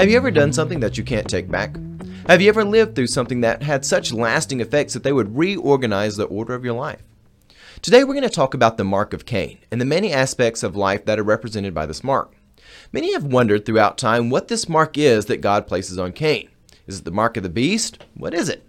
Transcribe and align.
Have 0.00 0.08
you 0.08 0.16
ever 0.16 0.30
done 0.30 0.50
something 0.50 0.80
that 0.80 0.96
you 0.96 1.04
can't 1.04 1.28
take 1.28 1.50
back? 1.50 1.76
Have 2.26 2.40
you 2.40 2.48
ever 2.48 2.64
lived 2.64 2.96
through 2.96 3.08
something 3.08 3.42
that 3.42 3.62
had 3.62 3.84
such 3.84 4.14
lasting 4.14 4.60
effects 4.60 4.94
that 4.94 5.02
they 5.02 5.12
would 5.12 5.36
reorganize 5.36 6.16
the 6.16 6.24
order 6.24 6.54
of 6.54 6.64
your 6.64 6.72
life? 6.72 7.02
Today 7.82 8.02
we're 8.02 8.14
going 8.14 8.22
to 8.22 8.30
talk 8.30 8.54
about 8.54 8.78
the 8.78 8.82
mark 8.82 9.12
of 9.12 9.26
Cain 9.26 9.58
and 9.70 9.78
the 9.78 9.84
many 9.84 10.10
aspects 10.10 10.62
of 10.62 10.74
life 10.74 11.04
that 11.04 11.18
are 11.18 11.22
represented 11.22 11.74
by 11.74 11.84
this 11.84 12.02
mark. 12.02 12.34
Many 12.92 13.12
have 13.12 13.24
wondered 13.24 13.66
throughout 13.66 13.98
time 13.98 14.30
what 14.30 14.48
this 14.48 14.70
mark 14.70 14.96
is 14.96 15.26
that 15.26 15.42
God 15.42 15.66
places 15.66 15.98
on 15.98 16.12
Cain. 16.12 16.48
Is 16.86 17.00
it 17.00 17.04
the 17.04 17.10
mark 17.10 17.36
of 17.36 17.42
the 17.42 17.50
beast? 17.50 18.02
What 18.14 18.32
is 18.32 18.48
it? 18.48 18.66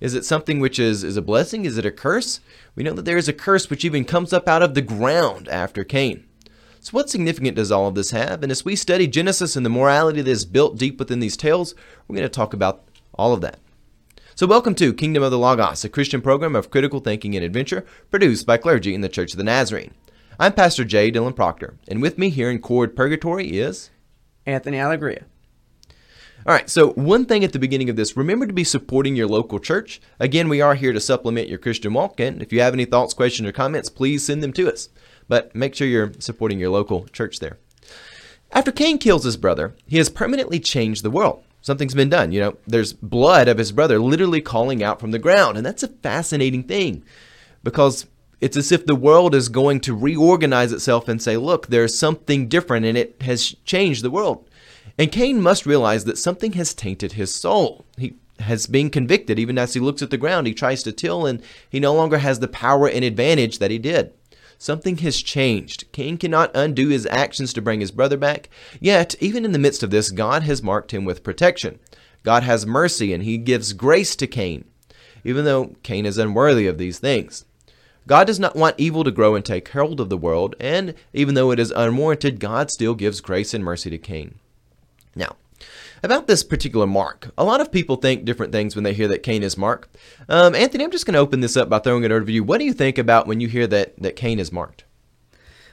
Is 0.00 0.14
it 0.14 0.24
something 0.24 0.58
which 0.58 0.80
is, 0.80 1.04
is 1.04 1.16
a 1.16 1.22
blessing? 1.22 1.66
Is 1.66 1.78
it 1.78 1.86
a 1.86 1.92
curse? 1.92 2.40
We 2.74 2.82
know 2.82 2.94
that 2.94 3.04
there 3.04 3.16
is 3.16 3.28
a 3.28 3.32
curse 3.32 3.70
which 3.70 3.84
even 3.84 4.04
comes 4.04 4.32
up 4.32 4.48
out 4.48 4.60
of 4.60 4.74
the 4.74 4.82
ground 4.82 5.46
after 5.46 5.84
Cain. 5.84 6.24
So, 6.84 6.90
what 6.92 7.08
significance 7.08 7.56
does 7.56 7.72
all 7.72 7.88
of 7.88 7.94
this 7.94 8.10
have? 8.10 8.42
And 8.42 8.52
as 8.52 8.66
we 8.66 8.76
study 8.76 9.06
Genesis 9.06 9.56
and 9.56 9.64
the 9.64 9.70
morality 9.70 10.20
that 10.20 10.30
is 10.30 10.44
built 10.44 10.76
deep 10.76 10.98
within 10.98 11.18
these 11.18 11.34
tales, 11.34 11.74
we're 12.06 12.16
going 12.16 12.28
to 12.28 12.28
talk 12.28 12.52
about 12.52 12.84
all 13.14 13.32
of 13.32 13.40
that. 13.40 13.58
So, 14.34 14.46
welcome 14.46 14.74
to 14.74 14.92
Kingdom 14.92 15.22
of 15.22 15.30
the 15.30 15.38
Logos, 15.38 15.82
a 15.82 15.88
Christian 15.88 16.20
program 16.20 16.54
of 16.54 16.70
critical 16.70 17.00
thinking 17.00 17.34
and 17.34 17.42
adventure 17.42 17.86
produced 18.10 18.44
by 18.44 18.58
clergy 18.58 18.94
in 18.94 19.00
the 19.00 19.08
Church 19.08 19.32
of 19.32 19.38
the 19.38 19.44
Nazarene. 19.44 19.94
I'm 20.38 20.52
Pastor 20.52 20.84
J. 20.84 21.10
Dylan 21.10 21.34
Proctor, 21.34 21.78
and 21.88 22.02
with 22.02 22.18
me 22.18 22.28
here 22.28 22.50
in 22.50 22.60
Chord 22.60 22.94
Purgatory 22.94 23.58
is 23.58 23.88
Anthony 24.44 24.78
Allegria. 24.78 25.24
All 26.46 26.52
right, 26.52 26.68
so 26.68 26.90
one 26.90 27.24
thing 27.24 27.44
at 27.44 27.54
the 27.54 27.58
beginning 27.58 27.88
of 27.88 27.96
this, 27.96 28.14
remember 28.14 28.46
to 28.46 28.52
be 28.52 28.62
supporting 28.62 29.16
your 29.16 29.26
local 29.26 29.58
church. 29.58 30.02
Again, 30.20 30.50
we 30.50 30.60
are 30.60 30.74
here 30.74 30.92
to 30.92 31.00
supplement 31.00 31.48
your 31.48 31.56
Christian 31.56 31.94
walk, 31.94 32.20
and 32.20 32.42
if 32.42 32.52
you 32.52 32.60
have 32.60 32.74
any 32.74 32.84
thoughts, 32.84 33.14
questions, 33.14 33.48
or 33.48 33.52
comments, 33.52 33.88
please 33.88 34.22
send 34.22 34.42
them 34.42 34.52
to 34.52 34.70
us 34.70 34.90
but 35.28 35.54
make 35.54 35.74
sure 35.74 35.86
you're 35.86 36.12
supporting 36.18 36.58
your 36.58 36.70
local 36.70 37.06
church 37.06 37.38
there. 37.38 37.58
After 38.52 38.70
Cain 38.70 38.98
kills 38.98 39.24
his 39.24 39.36
brother, 39.36 39.74
he 39.86 39.98
has 39.98 40.08
permanently 40.08 40.60
changed 40.60 41.02
the 41.02 41.10
world. 41.10 41.42
Something's 41.60 41.94
been 41.94 42.10
done. 42.10 42.30
You 42.30 42.40
know, 42.40 42.56
there's 42.66 42.92
blood 42.92 43.48
of 43.48 43.58
his 43.58 43.72
brother 43.72 43.98
literally 43.98 44.40
calling 44.40 44.82
out 44.82 45.00
from 45.00 45.10
the 45.10 45.18
ground. 45.18 45.56
And 45.56 45.64
that's 45.64 45.82
a 45.82 45.88
fascinating 45.88 46.64
thing 46.64 47.02
because 47.62 48.06
it's 48.40 48.56
as 48.56 48.70
if 48.70 48.84
the 48.84 48.94
world 48.94 49.34
is 49.34 49.48
going 49.48 49.80
to 49.80 49.96
reorganize 49.96 50.72
itself 50.72 51.08
and 51.08 51.22
say, 51.22 51.36
look, 51.38 51.68
there's 51.68 51.96
something 51.96 52.48
different 52.48 52.84
and 52.84 52.98
it 52.98 53.16
has 53.22 53.56
changed 53.64 54.04
the 54.04 54.10
world. 54.10 54.48
And 54.98 55.10
Cain 55.10 55.40
must 55.40 55.66
realize 55.66 56.04
that 56.04 56.18
something 56.18 56.52
has 56.52 56.74
tainted 56.74 57.12
his 57.12 57.34
soul. 57.34 57.86
He 57.96 58.14
has 58.40 58.66
been 58.66 58.90
convicted. 58.90 59.38
Even 59.38 59.58
as 59.58 59.74
he 59.74 59.80
looks 59.80 60.02
at 60.02 60.10
the 60.10 60.18
ground, 60.18 60.46
he 60.46 60.54
tries 60.54 60.82
to 60.82 60.92
till 60.92 61.24
and 61.24 61.42
he 61.70 61.80
no 61.80 61.94
longer 61.94 62.18
has 62.18 62.40
the 62.40 62.48
power 62.48 62.88
and 62.88 63.04
advantage 63.04 63.58
that 63.58 63.70
he 63.70 63.78
did. 63.78 64.12
Something 64.64 64.96
has 64.96 65.20
changed. 65.20 65.84
Cain 65.92 66.16
cannot 66.16 66.50
undo 66.54 66.88
his 66.88 67.06
actions 67.10 67.52
to 67.52 67.60
bring 67.60 67.80
his 67.80 67.90
brother 67.90 68.16
back. 68.16 68.48
Yet, 68.80 69.14
even 69.20 69.44
in 69.44 69.52
the 69.52 69.58
midst 69.58 69.82
of 69.82 69.90
this, 69.90 70.10
God 70.10 70.42
has 70.44 70.62
marked 70.62 70.90
him 70.90 71.04
with 71.04 71.22
protection. 71.22 71.80
God 72.22 72.44
has 72.44 72.64
mercy 72.64 73.12
and 73.12 73.22
he 73.22 73.36
gives 73.36 73.74
grace 73.74 74.16
to 74.16 74.26
Cain, 74.26 74.64
even 75.22 75.44
though 75.44 75.76
Cain 75.82 76.06
is 76.06 76.16
unworthy 76.16 76.66
of 76.66 76.78
these 76.78 76.98
things. 76.98 77.44
God 78.06 78.26
does 78.26 78.40
not 78.40 78.56
want 78.56 78.76
evil 78.78 79.04
to 79.04 79.10
grow 79.10 79.34
and 79.34 79.44
take 79.44 79.68
hold 79.68 80.00
of 80.00 80.08
the 80.08 80.16
world, 80.16 80.56
and 80.58 80.94
even 81.12 81.34
though 81.34 81.50
it 81.50 81.60
is 81.60 81.70
unwarranted, 81.70 82.40
God 82.40 82.70
still 82.70 82.94
gives 82.94 83.20
grace 83.20 83.52
and 83.52 83.62
mercy 83.62 83.90
to 83.90 83.98
Cain. 83.98 84.36
Now, 85.14 85.36
about 86.02 86.26
this 86.26 86.44
particular 86.44 86.86
mark. 86.86 87.30
A 87.38 87.44
lot 87.44 87.60
of 87.60 87.72
people 87.72 87.96
think 87.96 88.24
different 88.24 88.52
things 88.52 88.74
when 88.74 88.84
they 88.84 88.92
hear 88.92 89.08
that 89.08 89.22
Cain 89.22 89.42
is 89.42 89.56
marked. 89.56 89.96
Um, 90.28 90.54
Anthony, 90.54 90.84
I'm 90.84 90.90
just 90.90 91.06
going 91.06 91.14
to 91.14 91.20
open 91.20 91.40
this 91.40 91.56
up 91.56 91.68
by 91.68 91.78
throwing 91.78 92.04
it 92.04 92.12
over 92.12 92.26
to 92.26 92.32
you. 92.32 92.44
What 92.44 92.58
do 92.58 92.64
you 92.64 92.72
think 92.72 92.98
about 92.98 93.26
when 93.26 93.40
you 93.40 93.48
hear 93.48 93.66
that, 93.66 94.00
that 94.02 94.16
Cain 94.16 94.38
is 94.38 94.52
marked? 94.52 94.84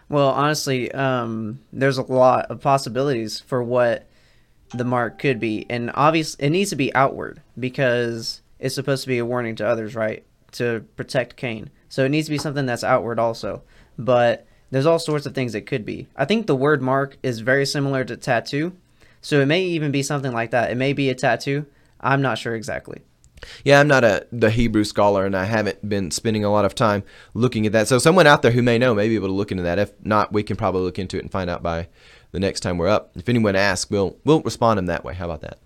Well, 0.09 0.30
honestly, 0.30 0.92
um, 0.92 1.59
there's 1.72 1.98
a 1.98 2.03
lot 2.03 2.48
of 2.52 2.61
possibilities 2.61 3.39
for 3.39 3.64
what 3.64 4.08
the 4.73 4.83
mark 4.83 5.20
could 5.20 5.39
be, 5.39 5.66
and 5.70 5.92
obviously, 5.94 6.45
it 6.45 6.50
needs 6.50 6.70
to 6.70 6.76
be 6.76 6.94
outward 6.95 7.42
because 7.60 8.42
it's 8.60 8.76
supposed 8.76 9.04
to 9.04 9.08
be 9.08 9.17
a 9.17 9.26
warning 9.26 9.55
to 9.58 9.67
others, 9.67 9.95
right? 9.95 10.26
To 10.54 10.86
protect 10.95 11.36
Cain. 11.36 11.70
So 11.89 12.05
it 12.05 12.10
needs 12.10 12.27
to 12.27 12.32
be 12.32 12.37
something 12.37 12.66
that's 12.66 12.83
outward 12.83 13.20
also. 13.20 13.64
But 13.98 14.48
there's 14.70 14.86
all 14.86 14.99
sorts 14.99 15.26
of 15.26 15.36
things 15.36 15.54
it 15.55 15.66
could 15.66 15.86
be. 15.86 16.08
I 16.16 16.26
think 16.26 16.48
the 16.48 16.55
word 16.55 16.82
mark 16.82 17.17
is 17.21 17.39
very 17.39 17.66
similar 17.66 18.05
to 18.05 18.16
tattoo, 18.16 18.73
so 19.21 19.39
it 19.39 19.45
may 19.45 19.64
even 19.64 19.92
be 19.92 20.04
something 20.04 20.33
like 20.33 20.52
that. 20.52 20.71
It 20.71 20.76
may 20.76 20.93
be 20.93 21.09
a 21.09 21.15
tattoo. 21.15 21.65
I'm 21.99 22.21
not 22.21 22.37
sure 22.37 22.55
exactly. 22.55 23.02
Yeah, 23.64 23.80
I'm 23.80 23.87
not 23.87 24.04
a 24.04 24.27
the 24.32 24.49
Hebrew 24.49 24.83
scholar, 24.83 25.26
and 25.26 25.36
I 25.36 25.45
haven't 25.45 25.87
been 25.87 26.11
spending 26.11 26.43
a 26.43 26.52
lot 26.52 26.65
of 26.65 26.76
time 26.76 27.04
looking 27.33 27.65
at 27.65 27.71
that. 27.71 27.87
So 27.87 27.98
someone 27.98 28.27
out 28.27 28.42
there 28.42 28.52
who 28.52 28.61
may 28.61 28.77
know 28.77 28.93
may 28.93 29.08
be 29.08 29.15
able 29.15 29.27
to 29.27 29.33
look 29.33 29.52
into 29.52 29.64
that. 29.64 29.80
If 29.80 29.93
not, 30.04 30.31
we 30.31 30.43
can 30.43 30.58
probably 30.58 30.81
look 30.81 30.99
into 30.99 31.17
it 31.17 31.21
and 31.21 31.31
find 31.31 31.49
out 31.49 31.64
by 31.64 31.87
the 32.31 32.39
next 32.39 32.61
time 32.61 32.77
we're 32.77 32.87
up. 32.87 33.11
If 33.15 33.30
anyone 33.30 33.55
asks, 33.55 33.89
we'll 33.89 34.17
we'll 34.26 34.42
respond 34.42 34.77
them 34.77 34.86
that 34.87 35.04
way. 35.04 35.14
How 35.14 35.26
about 35.26 35.42
that? 35.42 35.60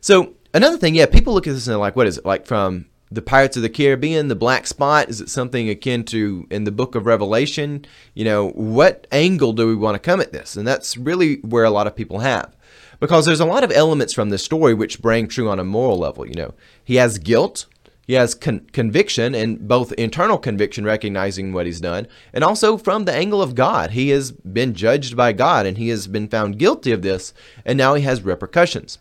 So 0.00 0.34
another 0.52 0.78
thing, 0.78 0.94
yeah, 0.94 1.06
people 1.06 1.34
look 1.34 1.46
at 1.46 1.54
this 1.54 1.66
and 1.66 1.72
they're 1.72 1.80
like, 1.80 1.96
what 1.96 2.06
is 2.06 2.18
it 2.18 2.26
like 2.26 2.46
from 2.46 2.86
the 3.10 3.22
Pirates 3.22 3.56
of 3.56 3.62
the 3.62 3.68
Caribbean, 3.68 4.28
the 4.28 4.34
Black 4.34 4.66
Spot? 4.66 5.08
Is 5.08 5.20
it 5.20 5.28
something 5.28 5.68
akin 5.68 6.04
to 6.04 6.46
in 6.50 6.64
the 6.64 6.72
Book 6.72 6.94
of 6.94 7.06
Revelation? 7.06 7.84
You 8.14 8.24
know, 8.24 8.50
what 8.50 9.06
angle 9.12 9.52
do 9.52 9.66
we 9.66 9.76
want 9.76 9.94
to 9.94 9.98
come 9.98 10.20
at 10.20 10.32
this? 10.32 10.56
And 10.56 10.66
that's 10.66 10.96
really 10.96 11.36
where 11.36 11.64
a 11.64 11.70
lot 11.70 11.86
of 11.86 11.96
people 11.96 12.20
have 12.20 12.54
because 13.02 13.26
there's 13.26 13.40
a 13.40 13.44
lot 13.44 13.64
of 13.64 13.72
elements 13.72 14.12
from 14.12 14.30
this 14.30 14.44
story 14.44 14.74
which 14.74 15.02
bring 15.02 15.26
true 15.26 15.50
on 15.50 15.58
a 15.58 15.64
moral 15.64 15.98
level. 15.98 16.24
You 16.24 16.34
know, 16.34 16.54
he 16.84 16.94
has 16.96 17.18
guilt, 17.18 17.66
he 18.06 18.12
has 18.12 18.36
con- 18.36 18.68
conviction, 18.72 19.34
and 19.34 19.66
both 19.66 19.90
internal 19.94 20.38
conviction, 20.38 20.84
recognizing 20.84 21.52
what 21.52 21.66
he's 21.66 21.80
done, 21.80 22.06
and 22.32 22.44
also 22.44 22.78
from 22.78 23.04
the 23.04 23.12
angle 23.12 23.42
of 23.42 23.56
God. 23.56 23.90
He 23.90 24.10
has 24.10 24.30
been 24.30 24.72
judged 24.72 25.16
by 25.16 25.32
God 25.32 25.66
and 25.66 25.78
he 25.78 25.88
has 25.88 26.06
been 26.06 26.28
found 26.28 26.60
guilty 26.60 26.92
of 26.92 27.02
this, 27.02 27.34
and 27.64 27.76
now 27.76 27.94
he 27.94 28.04
has 28.04 28.22
repercussions. 28.22 28.98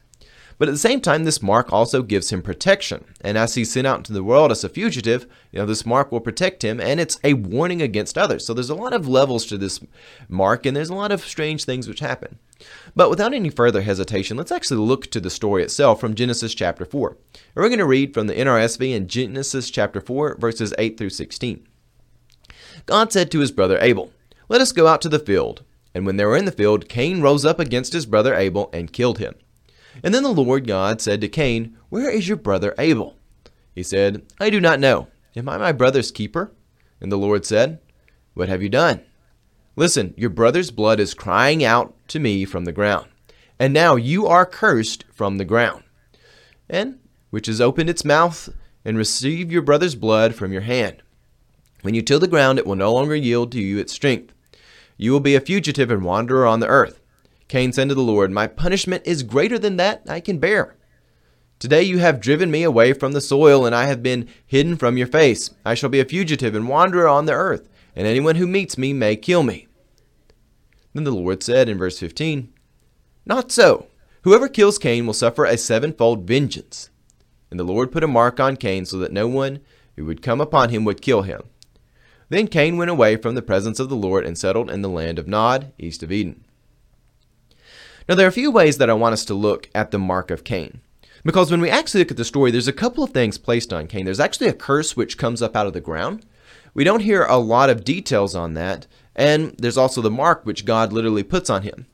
But 0.61 0.67
at 0.67 0.73
the 0.73 0.77
same 0.77 1.01
time, 1.01 1.23
this 1.23 1.41
mark 1.41 1.73
also 1.73 2.03
gives 2.03 2.31
him 2.31 2.43
protection. 2.43 3.03
And 3.21 3.35
as 3.35 3.55
he's 3.55 3.71
sent 3.71 3.87
out 3.87 3.97
into 3.97 4.13
the 4.13 4.23
world 4.23 4.51
as 4.51 4.63
a 4.63 4.69
fugitive, 4.69 5.25
you 5.51 5.57
know, 5.57 5.65
this 5.65 5.87
mark 5.87 6.11
will 6.11 6.19
protect 6.19 6.63
him 6.63 6.79
and 6.79 6.99
it's 6.99 7.19
a 7.23 7.33
warning 7.33 7.81
against 7.81 8.15
others. 8.15 8.45
So 8.45 8.53
there's 8.53 8.69
a 8.69 8.75
lot 8.75 8.93
of 8.93 9.07
levels 9.07 9.47
to 9.47 9.57
this 9.57 9.79
mark 10.29 10.67
and 10.67 10.77
there's 10.77 10.91
a 10.91 10.93
lot 10.93 11.11
of 11.11 11.25
strange 11.25 11.63
things 11.63 11.87
which 11.87 11.99
happen. 11.99 12.37
But 12.95 13.09
without 13.09 13.33
any 13.33 13.49
further 13.49 13.81
hesitation, 13.81 14.37
let's 14.37 14.51
actually 14.51 14.85
look 14.85 15.07
to 15.07 15.19
the 15.19 15.31
story 15.31 15.63
itself 15.63 15.99
from 15.99 16.13
Genesis 16.13 16.53
chapter 16.53 16.85
4. 16.85 17.09
And 17.09 17.17
we're 17.55 17.67
going 17.67 17.79
to 17.79 17.85
read 17.87 18.13
from 18.13 18.27
the 18.27 18.35
NRSV 18.35 18.93
in 18.93 19.07
Genesis 19.07 19.71
chapter 19.71 19.99
4, 19.99 20.37
verses 20.39 20.75
8 20.77 20.95
through 20.95 21.09
16. 21.09 21.67
God 22.85 23.11
said 23.11 23.31
to 23.31 23.39
his 23.39 23.51
brother 23.51 23.79
Abel, 23.81 24.13
Let 24.47 24.61
us 24.61 24.73
go 24.73 24.85
out 24.85 25.01
to 25.01 25.09
the 25.09 25.17
field. 25.17 25.63
And 25.95 26.05
when 26.05 26.17
they 26.17 26.25
were 26.25 26.37
in 26.37 26.45
the 26.45 26.51
field, 26.51 26.87
Cain 26.87 27.19
rose 27.19 27.45
up 27.45 27.59
against 27.59 27.93
his 27.93 28.05
brother 28.05 28.35
Abel 28.35 28.69
and 28.71 28.93
killed 28.93 29.17
him. 29.17 29.33
And 30.03 30.13
then 30.13 30.23
the 30.23 30.29
Lord 30.29 30.67
God 30.67 31.01
said 31.01 31.21
to 31.21 31.27
Cain, 31.27 31.77
Where 31.89 32.09
is 32.09 32.27
your 32.27 32.37
brother 32.37 32.73
Abel? 32.77 33.17
He 33.73 33.83
said, 33.83 34.23
I 34.39 34.49
do 34.49 34.59
not 34.59 34.79
know. 34.79 35.07
Am 35.35 35.47
I 35.47 35.57
my 35.57 35.71
brother's 35.71 36.11
keeper? 36.11 36.51
And 36.99 37.11
the 37.11 37.17
Lord 37.17 37.45
said, 37.45 37.79
What 38.33 38.49
have 38.49 38.61
you 38.61 38.69
done? 38.69 39.01
Listen, 39.75 40.13
your 40.17 40.29
brother's 40.29 40.71
blood 40.71 40.99
is 40.99 41.13
crying 41.13 41.63
out 41.63 41.95
to 42.09 42.19
me 42.19 42.45
from 42.45 42.65
the 42.65 42.71
ground. 42.71 43.07
And 43.57 43.73
now 43.73 43.95
you 43.95 44.27
are 44.27 44.45
cursed 44.45 45.05
from 45.13 45.37
the 45.37 45.45
ground, 45.45 45.83
and 46.69 46.99
which 47.29 47.47
has 47.47 47.61
opened 47.61 47.89
its 47.89 48.03
mouth 48.03 48.49
and 48.83 48.97
received 48.97 49.51
your 49.51 49.61
brother's 49.61 49.95
blood 49.95 50.35
from 50.35 50.51
your 50.51 50.61
hand. 50.61 51.01
When 51.81 51.93
you 51.93 52.01
till 52.01 52.19
the 52.19 52.27
ground, 52.27 52.59
it 52.59 52.67
will 52.67 52.75
no 52.75 52.93
longer 52.93 53.15
yield 53.15 53.51
to 53.51 53.61
you 53.61 53.77
its 53.77 53.93
strength. 53.93 54.33
You 54.97 55.11
will 55.11 55.19
be 55.19 55.35
a 55.35 55.41
fugitive 55.41 55.89
and 55.89 56.03
wanderer 56.03 56.45
on 56.45 56.59
the 56.59 56.67
earth. 56.67 57.00
Cain 57.51 57.73
said 57.73 57.89
to 57.89 57.95
the 57.95 58.01
Lord, 58.01 58.31
My 58.31 58.47
punishment 58.47 59.03
is 59.05 59.23
greater 59.23 59.59
than 59.59 59.75
that 59.75 60.03
I 60.07 60.21
can 60.21 60.37
bear. 60.37 60.77
Today 61.59 61.83
you 61.83 61.97
have 61.97 62.21
driven 62.21 62.49
me 62.49 62.63
away 62.63 62.93
from 62.93 63.11
the 63.11 63.19
soil, 63.19 63.65
and 63.65 63.75
I 63.75 63.87
have 63.87 64.01
been 64.01 64.29
hidden 64.47 64.77
from 64.77 64.97
your 64.97 65.07
face. 65.07 65.49
I 65.65 65.73
shall 65.73 65.89
be 65.89 65.99
a 65.99 66.05
fugitive 66.05 66.55
and 66.55 66.69
wanderer 66.69 67.09
on 67.09 67.25
the 67.25 67.33
earth 67.33 67.67
and 67.93 68.07
anyone 68.07 68.37
who 68.37 68.47
meets 68.47 68.77
me 68.77 68.93
may 68.93 69.17
kill 69.17 69.43
me. 69.43 69.67
Then 70.93 71.03
the 71.03 71.11
Lord 71.11 71.43
said 71.43 71.67
in 71.67 71.77
verse 71.77 71.99
15, 71.99 72.53
Not 73.25 73.51
so. 73.51 73.87
Whoever 74.21 74.47
kills 74.47 74.77
Cain 74.77 75.05
will 75.05 75.13
suffer 75.13 75.43
a 75.43 75.57
sevenfold 75.57 76.25
vengeance. 76.25 76.89
And 77.49 77.59
the 77.59 77.65
Lord 77.65 77.91
put 77.91 78.05
a 78.05 78.07
mark 78.07 78.39
on 78.39 78.55
Cain 78.55 78.85
so 78.85 78.97
that 78.99 79.11
no 79.11 79.27
one 79.27 79.59
who 79.97 80.05
would 80.05 80.21
come 80.21 80.39
upon 80.39 80.69
him 80.69 80.85
would 80.85 81.01
kill 81.01 81.23
him. 81.23 81.41
Then 82.29 82.47
Cain 82.47 82.77
went 82.77 82.91
away 82.91 83.17
from 83.17 83.35
the 83.35 83.41
presence 83.41 83.77
of 83.77 83.89
the 83.89 83.95
Lord 83.97 84.25
and 84.25 84.37
settled 84.37 84.71
in 84.71 84.81
the 84.81 84.87
land 84.87 85.19
of 85.19 85.27
Nod, 85.27 85.73
east 85.77 86.01
of 86.01 86.13
Eden. 86.13 86.45
Now, 88.11 88.15
there 88.15 88.25
are 88.25 88.29
a 88.29 88.33
few 88.33 88.51
ways 88.51 88.77
that 88.77 88.89
I 88.89 88.93
want 88.93 89.13
us 89.13 89.23
to 89.23 89.33
look 89.33 89.69
at 89.73 89.91
the 89.91 89.97
mark 89.97 90.31
of 90.31 90.43
Cain. 90.43 90.81
Because 91.23 91.49
when 91.49 91.61
we 91.61 91.69
actually 91.69 92.01
look 92.01 92.11
at 92.11 92.17
the 92.17 92.25
story, 92.25 92.51
there's 92.51 92.67
a 92.67 92.73
couple 92.73 93.05
of 93.05 93.11
things 93.11 93.37
placed 93.37 93.71
on 93.71 93.87
Cain. 93.87 94.03
There's 94.03 94.19
actually 94.19 94.49
a 94.49 94.53
curse 94.53 94.97
which 94.97 95.17
comes 95.17 95.41
up 95.41 95.55
out 95.55 95.65
of 95.65 95.71
the 95.71 95.79
ground, 95.79 96.25
we 96.73 96.83
don't 96.83 97.03
hear 97.03 97.23
a 97.23 97.37
lot 97.37 97.69
of 97.69 97.85
details 97.85 98.35
on 98.35 98.53
that, 98.55 98.85
and 99.15 99.55
there's 99.57 99.77
also 99.77 100.01
the 100.01 100.11
mark 100.11 100.45
which 100.45 100.65
God 100.65 100.91
literally 100.91 101.23
puts 101.23 101.49
on 101.49 101.61
him. 101.61 101.85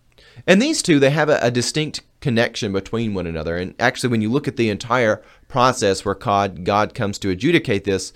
And 0.48 0.60
these 0.60 0.82
two, 0.82 0.98
they 0.98 1.12
have 1.12 1.30
a, 1.30 1.38
a, 1.40 1.52
distinct 1.52 2.02
connection 2.20 2.74
between 2.74 3.14
one 3.14 3.28
another. 3.28 3.56
And 3.56 3.76
actually, 3.78 4.10
when 4.10 4.22
you 4.22 4.32
look 4.32 4.48
at 4.48 4.58
the 4.58 4.72
entire 4.72 5.22
process 5.48 6.04
where 6.04 6.16
God, 6.16 6.64
God 6.64 6.96
comes 6.96 7.20
to 7.20 7.30
adjudicate 7.30 7.84
this, 7.84 8.12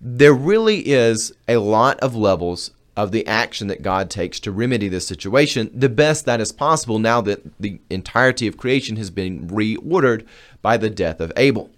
there 0.00 0.32
really 0.32 0.88
is 0.88 1.34
a 1.46 1.58
lot 1.58 2.00
of 2.00 2.16
levels 2.16 2.70
of 2.96 3.10
the 3.10 3.26
action 3.26 3.68
that 3.68 3.82
God 3.82 4.10
takes 4.10 4.38
to 4.40 4.52
remedy 4.52 4.88
this 4.88 5.06
situation 5.06 5.70
the 5.72 5.88
best 5.88 6.26
that 6.26 6.40
is 6.40 6.52
possible 6.52 6.98
now 6.98 7.20
that 7.22 7.40
the 7.58 7.80
entirety 7.88 8.46
of 8.46 8.58
creation 8.58 8.96
has 8.96 9.10
been 9.10 9.48
reordered 9.48 10.26
by 10.60 10.76
the 10.76 10.90
death 10.90 11.20
of 11.20 11.32
Abel. 11.36 11.70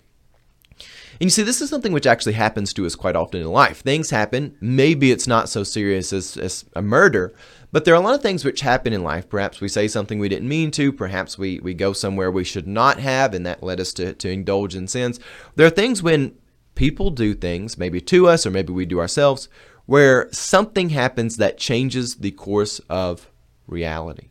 And 1.21 1.29
you 1.29 1.31
see, 1.31 1.45
this 1.45 1.61
is 1.61 1.71
something 1.71 1.93
which 1.93 2.09
actually 2.09 2.33
happens 2.33 2.73
to 2.73 2.85
us 2.87 2.97
quite 2.97 3.15
often 3.15 3.41
in 3.41 3.47
life. 3.47 3.81
Things 3.81 4.11
happen. 4.11 4.57
Maybe 4.61 5.13
it's 5.13 5.29
not 5.29 5.49
so 5.49 5.63
serious 5.63 6.13
as, 6.13 6.37
as 6.37 6.65
a 6.75 6.83
murder, 6.83 7.33
but 7.71 7.85
there 7.85 7.95
are 7.95 8.01
a 8.01 8.05
lot 8.05 8.17
of 8.17 8.23
things 8.23 8.45
which 8.45 8.63
happen 8.63 8.93
in 8.93 9.05
life. 9.05 9.29
Perhaps 9.29 9.61
we 9.61 9.69
say 9.69 9.87
something 9.87 10.19
we 10.19 10.29
didn't 10.29 10.49
mean 10.49 10.73
to. 10.73 10.93
Perhaps 10.93 11.39
we, 11.39 11.61
we 11.61 11.73
go 11.73 11.93
somewhere 11.93 12.33
we 12.33 12.43
should 12.43 12.67
not 12.67 12.99
have, 12.99 13.33
and 13.33 13.47
that 13.47 13.63
led 13.63 13.79
us 13.79 13.93
to, 13.95 14.13
to 14.15 14.29
indulge 14.29 14.75
in 14.75 14.89
sins. 14.89 15.21
There 15.55 15.67
are 15.67 15.71
things 15.71 16.03
when 16.03 16.37
people 16.75 17.11
do 17.11 17.35
things, 17.35 17.79
maybe 17.79 18.01
to 18.01 18.27
us 18.27 18.45
or 18.45 18.51
maybe 18.51 18.73
we 18.73 18.85
do 18.85 18.99
ourselves, 18.99 19.49
where 19.87 20.29
something 20.33 20.91
happens 20.91 21.37
that 21.37 21.59
changes 21.59 22.17
the 22.17 22.31
course 22.31 22.81
of 22.89 23.31
reality. 23.67 24.29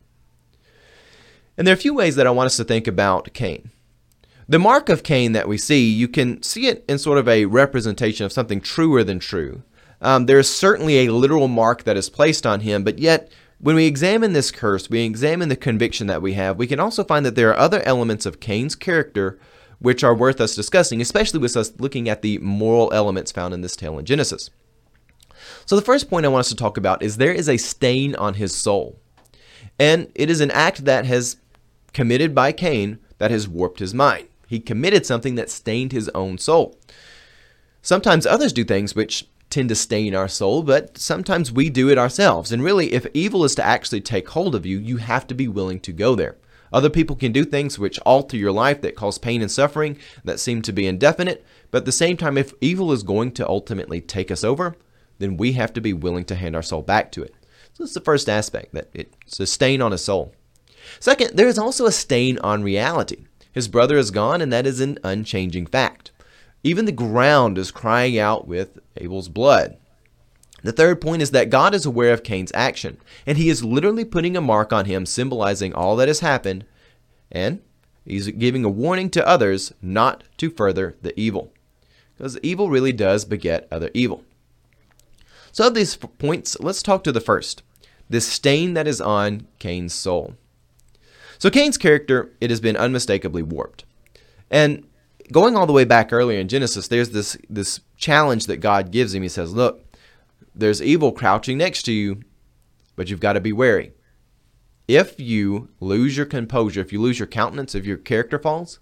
And 1.58 1.68
there 1.68 1.74
are 1.74 1.78
a 1.78 1.82
few 1.82 1.94
ways 1.94 2.16
that 2.16 2.28
I 2.28 2.32
want 2.32 2.48
us 2.48 2.58
to 2.58 2.64
think 2.64 2.88
about 2.88 3.34
Cain. 3.34 3.70
The 4.50 4.60
mark 4.60 4.90
of 4.90 5.04
Cain 5.04 5.32
that 5.34 5.48
we 5.48 5.58
see, 5.58 5.90
you 5.90 6.08
can 6.08 6.42
see 6.44 6.68
it 6.68 6.84
in 6.90 6.98
sort 6.98 7.18
of 7.18 7.28
a 7.28 7.46
representation 7.46 8.26
of 8.26 8.34
something 8.34 8.60
truer 8.60 9.04
than 9.04 9.20
true. 9.20 9.64
Um, 10.02 10.26
there 10.26 10.40
is 10.40 10.54
certainly 10.54 11.06
a 11.06 11.14
literal 11.14 11.48
mark 11.48 11.84
that 11.84 11.96
is 11.96 12.10
placed 12.10 12.46
on 12.46 12.62
him, 12.62 12.84
but 12.84 13.00
yet 13.00 13.32
when 13.60 13.78
we 13.78 13.86
examine 13.86 14.34
this 14.34 14.52
curse, 14.52 14.90
we 14.90 15.06
examine 15.06 15.48
the 15.48 15.56
conviction 15.56 16.08
that 16.08 16.22
we 16.22 16.34
have, 16.34 16.58
we 16.58 16.68
can 16.68 16.82
also 16.82 17.04
find 17.04 17.26
that 17.26 17.36
there 17.36 17.50
are 17.50 17.58
other 17.58 17.82
elements 17.84 18.26
of 18.26 18.42
Cain's 18.42 18.76
character 18.76 19.40
which 19.80 20.04
are 20.04 20.16
worth 20.16 20.42
us 20.42 20.56
discussing, 20.56 21.00
especially 21.00 21.40
with 21.40 21.56
us 21.56 21.72
looking 21.80 22.10
at 22.10 22.22
the 22.22 22.38
moral 22.40 22.92
elements 22.94 23.32
found 23.32 23.54
in 23.54 23.62
this 23.62 23.76
tale 23.78 23.98
in 23.98 24.06
Genesis. 24.06 24.50
So, 25.66 25.76
the 25.76 25.82
first 25.82 26.10
point 26.10 26.26
I 26.26 26.30
want 26.30 26.42
us 26.42 26.50
to 26.50 26.56
talk 26.56 26.78
about 26.78 27.04
is 27.04 27.18
there 27.18 27.34
is 27.34 27.50
a 27.50 27.58
stain 27.58 28.16
on 28.16 28.36
his 28.36 28.56
soul. 28.56 29.00
And 29.80 30.12
it 30.16 30.30
is 30.30 30.42
an 30.42 30.52
act 30.52 30.86
that 30.86 31.06
has 31.06 31.38
committed 31.94 32.36
by 32.36 32.52
Cain 32.52 33.00
that 33.18 33.32
has 33.32 33.48
warped 33.48 33.80
his 33.80 33.94
mind. 33.94 34.28
He 34.48 34.60
committed 34.60 35.06
something 35.06 35.36
that 35.36 35.50
stained 35.50 35.92
his 35.92 36.10
own 36.10 36.38
soul. 36.38 36.78
Sometimes 37.82 38.26
others 38.26 38.54
do 38.54 38.64
things 38.64 38.96
which 38.96 39.28
tend 39.50 39.70
to 39.70 39.76
stain 39.76 40.16
our 40.16 40.28
soul, 40.28 40.64
but 40.64 40.98
sometimes 40.98 41.52
we 41.52 41.70
do 41.70 41.90
it 41.90 41.98
ourselves. 41.98 42.52
And 42.52 42.64
really, 42.64 42.94
if 42.94 43.06
evil 43.14 43.44
is 43.44 43.56
to 43.56 43.64
actually 43.64 44.02
take 44.02 44.30
hold 44.30 44.56
of 44.56 44.66
you, 44.66 44.80
you 44.80 44.98
have 44.98 45.28
to 45.28 45.36
be 45.36 45.48
willing 45.48 45.80
to 45.82 45.92
go 45.92 46.16
there. 46.16 46.38
Other 46.72 46.90
people 46.90 47.16
can 47.16 47.32
do 47.32 47.46
things 47.46 47.78
which 47.78 48.00
alter 48.00 48.36
your 48.36 48.52
life 48.52 48.82
that 48.82 48.96
cause 48.96 49.20
pain 49.20 49.42
and 49.42 49.52
suffering 49.52 49.98
that 50.24 50.40
seem 50.40 50.64
to 50.64 50.74
be 50.74 50.88
indefinite, 50.88 51.46
but 51.70 51.80
at 51.80 51.86
the 51.86 51.92
same 51.92 52.18
time, 52.18 52.36
if 52.36 52.54
evil 52.62 52.92
is 52.92 53.04
going 53.04 53.32
to 53.34 53.48
ultimately 53.48 54.02
take 54.02 54.32
us 54.32 54.44
over, 54.44 54.76
then 55.20 55.38
we 55.38 55.54
have 55.54 55.74
to 55.74 55.82
be 55.82 55.94
willing 55.94 56.26
to 56.26 56.36
hand 56.36 56.56
our 56.56 56.62
soul 56.62 56.82
back 56.82 57.12
to 57.14 57.24
it. 57.24 57.34
So 57.74 57.84
that's 57.84 57.94
the 57.94 58.02
first 58.02 58.30
aspect, 58.30 58.74
that 58.74 58.90
it's 58.94 59.40
a 59.40 59.48
stain 59.48 59.82
on 59.82 59.94
a 59.94 59.98
soul. 59.98 60.34
Second, 61.00 61.38
there 61.38 61.48
is 61.48 61.58
also 61.58 61.86
a 61.86 61.92
stain 61.92 62.38
on 62.40 62.64
reality. 62.64 63.26
His 63.52 63.68
brother 63.68 63.98
is 63.98 64.12
gone, 64.12 64.42
and 64.42 64.52
that 64.52 64.68
is 64.68 64.80
an 64.80 65.00
unchanging 65.04 65.68
fact. 65.68 66.12
Even 66.64 66.86
the 66.86 66.92
ground 66.92 67.58
is 67.58 67.72
crying 67.72 68.18
out 68.18 68.48
with 68.48 68.80
Abel's 68.98 69.30
blood. 69.30 69.78
The 70.64 70.72
third 70.72 71.02
point 71.02 71.22
is 71.22 71.32
that 71.32 71.50
God 71.50 71.74
is 71.76 71.86
aware 71.86 72.14
of 72.14 72.24
Cain's 72.24 72.52
action, 72.56 72.98
and 73.26 73.38
he 73.38 73.50
is 73.50 73.66
literally 73.66 74.06
putting 74.06 74.38
a 74.38 74.42
mark 74.42 74.72
on 74.72 74.86
him, 74.86 75.06
symbolizing 75.06 75.74
all 75.74 75.96
that 75.98 76.08
has 76.08 76.22
happened, 76.22 76.66
and 77.32 77.62
he's 78.06 78.30
giving 78.30 78.64
a 78.64 78.70
warning 78.70 79.10
to 79.12 79.28
others 79.28 79.74
not 79.82 80.24
to 80.38 80.50
further 80.50 80.96
the 81.02 81.18
evil. 81.20 81.52
Because 82.16 82.40
evil 82.40 82.70
really 82.70 82.94
does 82.94 83.26
beget 83.26 83.68
other 83.72 83.90
evil. 83.94 84.24
So, 85.54 85.68
of 85.68 85.76
these 85.76 85.96
points, 85.96 86.60
let's 86.60 86.82
talk 86.82 87.04
to 87.06 87.12
the 87.14 87.22
first 87.22 87.62
this 88.10 88.28
stain 88.28 88.74
that 88.74 88.88
is 88.88 89.00
on 89.00 89.48
Cain's 89.60 89.94
soul. 89.94 90.34
So, 91.38 91.50
Cain's 91.50 91.78
character, 91.78 92.34
it 92.42 92.50
has 92.50 92.60
been 92.60 92.76
unmistakably 92.76 93.44
warped. 93.44 93.86
And 94.50 94.86
going 95.32 95.56
all 95.56 95.68
the 95.68 95.74
way 95.74 95.86
back 95.86 96.12
earlier 96.12 96.40
in 96.40 96.48
Genesis, 96.48 96.88
there's 96.88 97.12
this, 97.12 97.38
this 97.50 97.82
challenge 97.98 98.48
that 98.48 98.58
God 98.58 98.92
gives 98.92 99.14
him. 99.14 99.22
He 99.22 99.30
says, 99.30 99.54
Look, 99.54 99.86
there's 100.56 100.82
evil 100.82 101.12
crouching 101.12 101.60
next 101.60 101.84
to 101.84 101.94
you, 101.94 102.22
but 102.96 103.10
you've 103.10 103.20
got 103.20 103.34
to 103.34 103.40
be 103.40 103.54
wary. 103.54 103.94
If 104.88 105.20
you 105.20 105.70
lose 105.80 106.18
your 106.18 106.26
composure, 106.26 106.82
if 106.82 106.92
you 106.92 107.00
lose 107.00 107.20
your 107.20 107.28
countenance, 107.28 107.76
if 107.76 107.86
your 107.86 107.98
character 107.98 108.40
falls, 108.40 108.80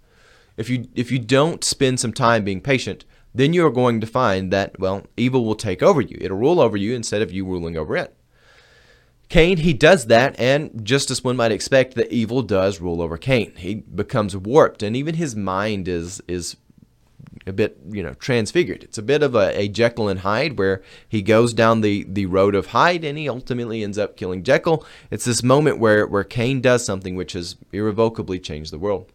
if 0.56 0.69
you 0.69 0.88
if 0.95 1.12
you 1.12 1.19
don't 1.19 1.63
spend 1.63 2.00
some 2.00 2.13
time 2.13 2.44
being 2.44 2.62
patient, 2.62 3.06
then 3.33 3.54
you 3.54 3.66
are 3.66 3.72
going 3.72 4.01
to 4.01 4.07
find 4.07 4.51
that, 4.51 4.80
well, 4.80 5.06
evil 5.16 5.45
will 5.45 5.56
take 5.56 5.81
over 5.81 6.01
you. 6.01 6.18
It'll 6.19 6.38
rule 6.38 6.60
over 6.60 6.78
you 6.78 6.94
instead 6.94 7.22
of 7.22 7.31
you 7.31 7.45
ruling 7.45 7.78
over 7.78 7.95
it. 7.95 8.16
Cain, 9.30 9.57
he 9.57 9.72
does 9.72 10.07
that, 10.07 10.38
and 10.38 10.86
just 10.86 11.10
as 11.10 11.24
one 11.24 11.38
might 11.38 11.54
expect, 11.54 11.95
the 11.95 12.13
evil 12.13 12.42
does 12.42 12.81
rule 12.81 13.01
over 13.01 13.18
Cain. 13.18 13.54
He 13.56 13.75
becomes 13.75 14.36
warped, 14.36 14.83
and 14.83 14.94
even 14.94 15.16
his 15.16 15.38
mind 15.38 15.88
is 15.88 16.22
is 16.28 16.57
a 17.48 17.54
bit, 17.54 17.80
you 17.89 18.04
know, 18.04 18.13
transfigured. 18.16 18.83
It's 18.83 18.98
a 18.98 19.04
bit 19.04 19.24
of 19.24 19.36
a, 19.36 19.57
a 19.57 19.68
Jekyll 19.68 20.10
and 20.10 20.19
Hyde 20.19 20.57
where 20.57 20.81
he 21.07 21.22
goes 21.22 21.54
down 21.54 21.81
the, 21.81 22.06
the 22.07 22.25
road 22.25 22.56
of 22.56 22.68
Hyde 22.68 23.04
and 23.04 23.18
he 23.18 23.27
ultimately 23.27 23.84
ends 23.84 23.98
up 23.98 24.18
killing 24.18 24.44
Jekyll. 24.44 24.86
It's 25.10 25.25
this 25.25 25.42
moment 25.42 25.80
where, 25.80 26.06
where 26.06 26.24
Cain 26.24 26.62
does 26.62 26.86
something 26.86 27.16
which 27.16 27.34
has 27.34 27.56
irrevocably 27.72 28.39
changed 28.39 28.72
the 28.72 28.80
world. 28.80 29.12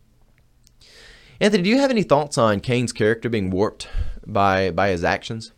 Anthony, 1.40 1.62
do 1.64 1.70
you 1.70 1.78
have 1.78 1.90
any 1.90 2.02
thoughts 2.02 2.38
on 2.38 2.60
Cain's 2.60 2.92
character 2.92 3.28
being 3.28 3.50
warped 3.50 3.88
by 4.26 4.70
by 4.70 4.88
his 4.88 5.04
actions? 5.04 5.52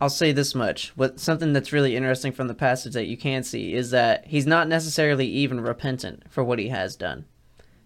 I'll 0.00 0.10
say 0.10 0.32
this 0.32 0.54
much. 0.54 0.92
What 0.96 1.18
something 1.18 1.54
that's 1.54 1.72
really 1.72 1.96
interesting 1.96 2.32
from 2.32 2.48
the 2.48 2.54
passage 2.54 2.92
that 2.92 3.06
you 3.06 3.16
can 3.16 3.42
see 3.42 3.72
is 3.72 3.90
that 3.90 4.26
he's 4.26 4.46
not 4.46 4.68
necessarily 4.68 5.26
even 5.26 5.60
repentant 5.60 6.24
for 6.30 6.44
what 6.44 6.58
he 6.58 6.68
has 6.68 6.94
done. 6.96 7.24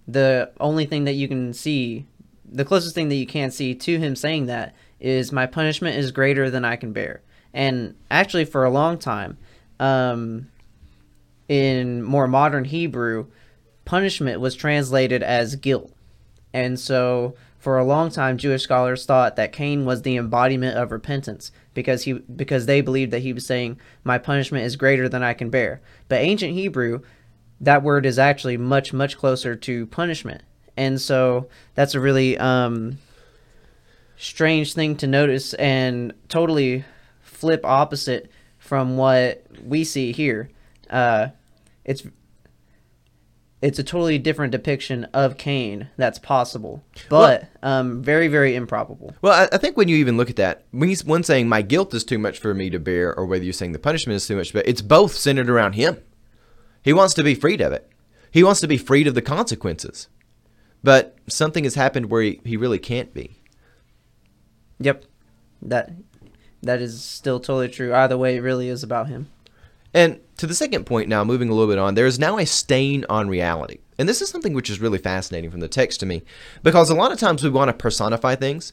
The 0.08 0.50
only 0.58 0.84
thing 0.84 1.04
that 1.04 1.12
you 1.12 1.28
can 1.28 1.52
see, 1.52 2.06
the 2.44 2.64
closest 2.64 2.94
thing 2.94 3.08
that 3.10 3.14
you 3.14 3.26
can 3.26 3.52
see 3.52 3.74
to 3.74 3.98
him 3.98 4.16
saying 4.16 4.46
that 4.46 4.74
is 4.98 5.30
my 5.30 5.46
punishment 5.46 5.96
is 5.96 6.10
greater 6.10 6.50
than 6.50 6.64
I 6.64 6.74
can 6.74 6.92
bear. 6.92 7.22
And 7.54 7.94
actually 8.10 8.46
for 8.46 8.64
a 8.64 8.70
long 8.70 8.98
time, 8.98 9.38
um, 9.78 10.48
in 11.48 12.02
more 12.02 12.26
modern 12.26 12.64
Hebrew, 12.64 13.26
punishment 13.88 14.38
was 14.38 14.54
translated 14.54 15.22
as 15.22 15.56
guilt. 15.56 15.90
And 16.52 16.78
so 16.78 17.34
for 17.58 17.78
a 17.78 17.84
long 17.84 18.10
time 18.10 18.36
Jewish 18.36 18.62
scholars 18.62 19.06
thought 19.06 19.36
that 19.36 19.50
Cain 19.50 19.86
was 19.86 20.02
the 20.02 20.18
embodiment 20.18 20.76
of 20.76 20.92
repentance 20.92 21.50
because 21.72 22.02
he 22.02 22.12
because 22.12 22.66
they 22.66 22.82
believed 22.82 23.12
that 23.12 23.22
he 23.22 23.32
was 23.32 23.46
saying 23.46 23.80
my 24.04 24.18
punishment 24.18 24.66
is 24.66 24.76
greater 24.76 25.08
than 25.08 25.22
I 25.22 25.32
can 25.32 25.48
bear. 25.48 25.80
But 26.06 26.20
ancient 26.20 26.52
Hebrew 26.52 27.00
that 27.62 27.82
word 27.82 28.04
is 28.04 28.18
actually 28.18 28.58
much 28.58 28.92
much 28.92 29.16
closer 29.16 29.56
to 29.56 29.86
punishment. 29.86 30.42
And 30.76 31.00
so 31.00 31.48
that's 31.74 31.94
a 31.94 32.00
really 32.00 32.36
um, 32.36 32.98
strange 34.18 34.74
thing 34.74 34.96
to 34.96 35.06
notice 35.06 35.54
and 35.54 36.12
totally 36.28 36.84
flip 37.22 37.64
opposite 37.64 38.30
from 38.58 38.98
what 38.98 39.46
we 39.64 39.82
see 39.82 40.12
here. 40.12 40.50
Uh, 40.90 41.28
it's 41.86 42.02
it's 43.60 43.78
a 43.78 43.82
totally 43.82 44.18
different 44.18 44.52
depiction 44.52 45.04
of 45.06 45.36
Cain 45.36 45.88
that's 45.96 46.18
possible, 46.18 46.84
but 47.08 47.48
well, 47.62 47.72
um, 47.80 48.02
very, 48.02 48.28
very 48.28 48.54
improbable. 48.54 49.14
Well, 49.20 49.32
I, 49.32 49.54
I, 49.54 49.58
think 49.58 49.76
when 49.76 49.88
you 49.88 49.96
even 49.96 50.16
look 50.16 50.30
at 50.30 50.36
that, 50.36 50.64
when 50.70 50.88
he's 50.88 51.04
one 51.04 51.24
saying 51.24 51.48
my 51.48 51.62
guilt 51.62 51.92
is 51.92 52.04
too 52.04 52.18
much 52.18 52.38
for 52.38 52.54
me 52.54 52.70
to 52.70 52.78
bear, 52.78 53.14
or 53.14 53.26
whether 53.26 53.42
you're 53.42 53.52
saying 53.52 53.72
the 53.72 53.80
punishment 53.80 54.14
is 54.16 54.26
too 54.26 54.36
much, 54.36 54.52
but 54.52 54.68
it's 54.68 54.82
both 54.82 55.14
centered 55.14 55.50
around 55.50 55.72
him. 55.72 55.98
He 56.84 56.92
wants 56.92 57.14
to 57.14 57.24
be 57.24 57.34
freed 57.34 57.60
of 57.60 57.72
it. 57.72 57.90
He 58.30 58.44
wants 58.44 58.60
to 58.60 58.68
be 58.68 58.78
freed 58.78 59.08
of 59.08 59.14
the 59.14 59.22
consequences, 59.22 60.08
but 60.84 61.16
something 61.28 61.64
has 61.64 61.74
happened 61.74 62.10
where 62.10 62.22
he, 62.22 62.40
he 62.44 62.56
really 62.56 62.78
can't 62.78 63.12
be. 63.12 63.42
Yep, 64.78 65.04
that 65.62 65.90
that 66.62 66.80
is 66.80 67.02
still 67.02 67.40
totally 67.40 67.68
true. 67.68 67.92
Either 67.92 68.16
way, 68.16 68.36
it 68.36 68.40
really 68.40 68.68
is 68.68 68.84
about 68.84 69.08
him. 69.08 69.28
And 69.94 70.20
to 70.36 70.46
the 70.46 70.54
second 70.54 70.84
point 70.84 71.08
now, 71.08 71.24
moving 71.24 71.48
a 71.48 71.54
little 71.54 71.72
bit 71.72 71.78
on, 71.78 71.94
there 71.94 72.06
is 72.06 72.18
now 72.18 72.38
a 72.38 72.46
stain 72.46 73.04
on 73.08 73.28
reality. 73.28 73.78
And 73.98 74.08
this 74.08 74.22
is 74.22 74.28
something 74.28 74.54
which 74.54 74.70
is 74.70 74.80
really 74.80 74.98
fascinating 74.98 75.50
from 75.50 75.60
the 75.60 75.68
text 75.68 76.00
to 76.00 76.06
me, 76.06 76.22
because 76.62 76.90
a 76.90 76.94
lot 76.94 77.10
of 77.10 77.18
times 77.18 77.42
we 77.42 77.50
want 77.50 77.68
to 77.68 77.72
personify 77.72 78.36
things. 78.36 78.72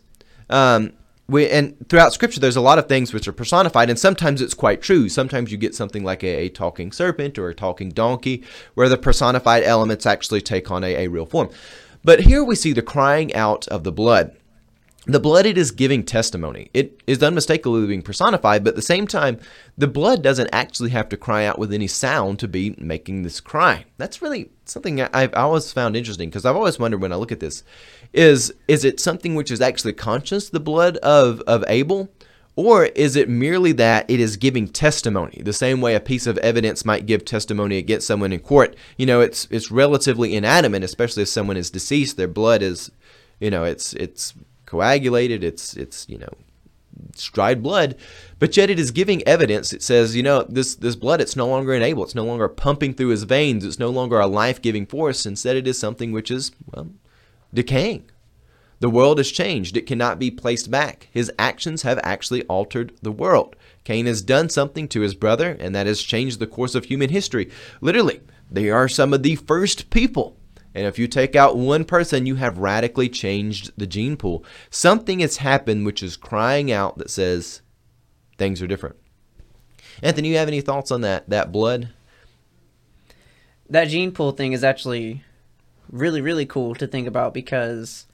Um, 0.49 0.93
we, 1.27 1.49
and 1.49 1.75
throughout 1.89 2.13
Scripture, 2.13 2.39
there's 2.39 2.55
a 2.55 2.61
lot 2.61 2.77
of 2.77 2.87
things 2.87 3.11
which 3.11 3.27
are 3.27 3.33
personified, 3.33 3.89
and 3.89 3.97
sometimes 3.97 4.41
it's 4.41 4.53
quite 4.53 4.83
true. 4.83 5.09
Sometimes 5.09 5.51
you 5.51 5.57
get 5.57 5.73
something 5.73 6.03
like 6.03 6.23
a, 6.23 6.45
a 6.45 6.49
talking 6.49 6.91
serpent 6.91 7.39
or 7.39 7.49
a 7.49 7.55
talking 7.55 7.89
donkey, 7.89 8.43
where 8.75 8.89
the 8.89 8.97
personified 8.97 9.63
elements 9.63 10.05
actually 10.05 10.41
take 10.41 10.69
on 10.69 10.83
a, 10.83 11.05
a 11.05 11.07
real 11.07 11.25
form. 11.25 11.49
But 12.03 12.19
here 12.19 12.43
we 12.43 12.55
see 12.55 12.73
the 12.73 12.83
crying 12.83 13.33
out 13.33 13.67
of 13.69 13.83
the 13.83 13.91
blood 13.91 14.35
the 15.07 15.19
blood 15.19 15.45
it 15.45 15.57
is 15.57 15.71
giving 15.71 16.03
testimony. 16.03 16.69
It 16.73 17.01
is 17.05 17.21
unmistakably 17.21 17.85
being 17.85 18.01
personified, 18.01 18.63
but 18.63 18.71
at 18.71 18.75
the 18.75 18.81
same 18.81 19.05
time, 19.05 19.39
the 19.77 19.87
blood 19.87 20.23
doesn't 20.23 20.49
actually 20.51 20.89
have 20.91 21.09
to 21.09 21.17
cry 21.17 21.45
out 21.45 21.59
with 21.59 21.71
any 21.71 21.87
sound 21.87 22.39
to 22.39 22.47
be 22.47 22.75
making 22.77 23.21
this 23.23 23.39
cry. 23.39 23.85
That's 23.97 24.21
really 24.21 24.49
something 24.65 25.01
I've 25.01 25.33
always 25.35 25.71
found 25.71 25.95
interesting 25.95 26.29
because 26.29 26.45
I've 26.45 26.55
always 26.55 26.79
wondered 26.79 27.01
when 27.01 27.13
I 27.13 27.17
look 27.17 27.31
at 27.31 27.39
this 27.39 27.63
is 28.13 28.53
is 28.67 28.83
it 28.83 28.99
something 28.99 29.35
which 29.35 29.51
is 29.51 29.61
actually 29.61 29.93
conscious, 29.93 30.49
the 30.49 30.59
blood 30.59 30.97
of, 30.97 31.41
of 31.41 31.63
Abel, 31.67 32.09
Or 32.55 32.85
is 32.85 33.15
it 33.15 33.27
merely 33.27 33.73
that 33.73 34.09
it 34.09 34.19
is 34.19 34.37
giving 34.37 34.67
testimony, 34.67 35.41
the 35.43 35.51
same 35.53 35.81
way 35.81 35.93
a 35.93 35.99
piece 35.99 36.25
of 36.25 36.37
evidence 36.37 36.85
might 36.85 37.05
give 37.05 37.25
testimony 37.25 37.77
against 37.77 38.07
someone 38.07 38.31
in 38.31 38.39
court? 38.39 38.75
You 38.97 39.05
know, 39.05 39.19
it's 39.19 39.47
it's 39.51 39.71
relatively 39.71 40.35
inanimate, 40.35 40.83
especially 40.83 41.23
if 41.23 41.29
someone 41.29 41.57
is 41.57 41.69
deceased. 41.69 42.15
Their 42.15 42.29
blood 42.29 42.61
is, 42.61 42.91
you 43.41 43.51
know, 43.51 43.65
it's 43.65 43.93
it's 43.93 44.33
coagulated. 44.65 45.43
It's 45.43 45.75
it's 45.75 46.07
you 46.09 46.17
know, 46.17 46.29
it's 47.09 47.25
dried 47.25 47.61
blood, 47.63 47.95
but 48.39 48.55
yet 48.55 48.69
it 48.69 48.79
is 48.79 48.91
giving 48.91 49.27
evidence. 49.27 49.73
It 49.73 49.83
says, 49.83 50.15
you 50.15 50.23
know, 50.23 50.43
this 50.43 50.75
this 50.75 50.95
blood 50.95 51.21
it's 51.21 51.35
no 51.35 51.47
longer 51.47 51.73
in 51.73 51.83
Abel. 51.83 52.03
It's 52.03 52.15
no 52.15 52.25
longer 52.25 52.47
pumping 52.47 52.93
through 52.93 53.09
his 53.09 53.23
veins. 53.23 53.65
It's 53.65 53.79
no 53.79 53.89
longer 53.89 54.19
a 54.19 54.27
life 54.27 54.61
giving 54.61 54.85
force. 54.85 55.25
Instead, 55.25 55.55
it 55.55 55.67
is 55.67 55.79
something 55.79 56.11
which 56.11 56.31
is 56.31 56.51
well, 56.73 56.89
decaying. 57.53 58.09
The 58.79 58.89
world 58.89 59.17
has 59.19 59.31
changed. 59.31 59.77
It 59.77 59.87
cannot 59.87 60.19
be 60.19 60.29
placed 60.29 60.69
back. 60.69 61.07
His 61.11 61.31
actions 61.39 61.83
have 61.83 61.99
actually 62.03 62.43
altered 62.43 62.91
the 63.01 63.11
world. 63.11 63.55
Cain 63.85 64.05
has 64.05 64.21
done 64.21 64.49
something 64.49 64.87
to 64.89 65.01
his 65.01 65.15
brother, 65.15 65.55
and 65.59 65.73
that 65.73 65.87
has 65.87 66.01
changed 66.01 66.39
the 66.39 66.47
course 66.47 66.75
of 66.75 66.85
human 66.85 67.09
history. 67.09 67.49
Literally, 67.81 68.19
they 68.51 68.69
are 68.69 68.89
some 68.89 69.13
of 69.13 69.23
the 69.23 69.35
first 69.35 69.89
people. 69.89 70.37
And 70.75 70.85
if 70.85 70.99
you 70.99 71.07
take 71.07 71.37
out 71.37 71.57
one 71.57 71.85
person, 71.85 72.25
you 72.25 72.35
have 72.35 72.57
radically 72.57 73.07
changed 73.07 73.71
the 73.77 73.87
gene 73.87 74.17
pool. 74.17 74.43
Something 74.69 75.21
has 75.21 75.37
happened 75.37 75.85
which 75.85 76.03
is 76.03 76.17
crying 76.17 76.69
out 76.69 76.97
that 76.97 77.09
says 77.09 77.61
things 78.37 78.61
are 78.61 78.67
different. 78.67 78.97
Anthony, 80.03 80.27
you 80.27 80.37
have 80.37 80.49
any 80.49 80.59
thoughts 80.59 80.91
on 80.91 80.99
that? 81.01 81.29
That 81.29 81.53
blood? 81.53 81.89
That 83.69 83.85
gene 83.85 84.11
pool 84.11 84.33
thing 84.33 84.51
is 84.51 84.65
actually 84.65 85.23
really, 85.89 86.19
really 86.19 86.45
cool 86.45 86.75
to 86.75 86.87
think 86.87 87.07
about 87.07 87.33
because 87.33 88.05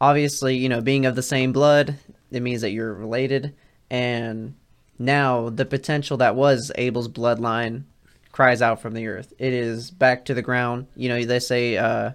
obviously, 0.00 0.56
you 0.56 0.68
know, 0.68 0.80
being 0.80 1.06
of 1.06 1.16
the 1.16 1.22
same 1.22 1.52
blood, 1.52 1.98
it 2.30 2.40
means 2.40 2.60
that 2.60 2.70
you're 2.70 2.94
related. 2.94 3.52
And 3.90 4.54
now 4.96 5.50
the 5.50 5.64
potential 5.64 6.16
that 6.18 6.36
was 6.36 6.70
Abel's 6.76 7.08
bloodline 7.08 7.82
cries 8.36 8.60
out 8.60 8.82
from 8.82 8.92
the 8.92 9.06
earth. 9.06 9.32
It 9.38 9.54
is 9.54 9.90
back 9.90 10.26
to 10.26 10.34
the 10.34 10.42
ground. 10.42 10.88
You 10.94 11.08
know, 11.08 11.24
they 11.24 11.38
say 11.38 11.78
uh, 11.78 12.10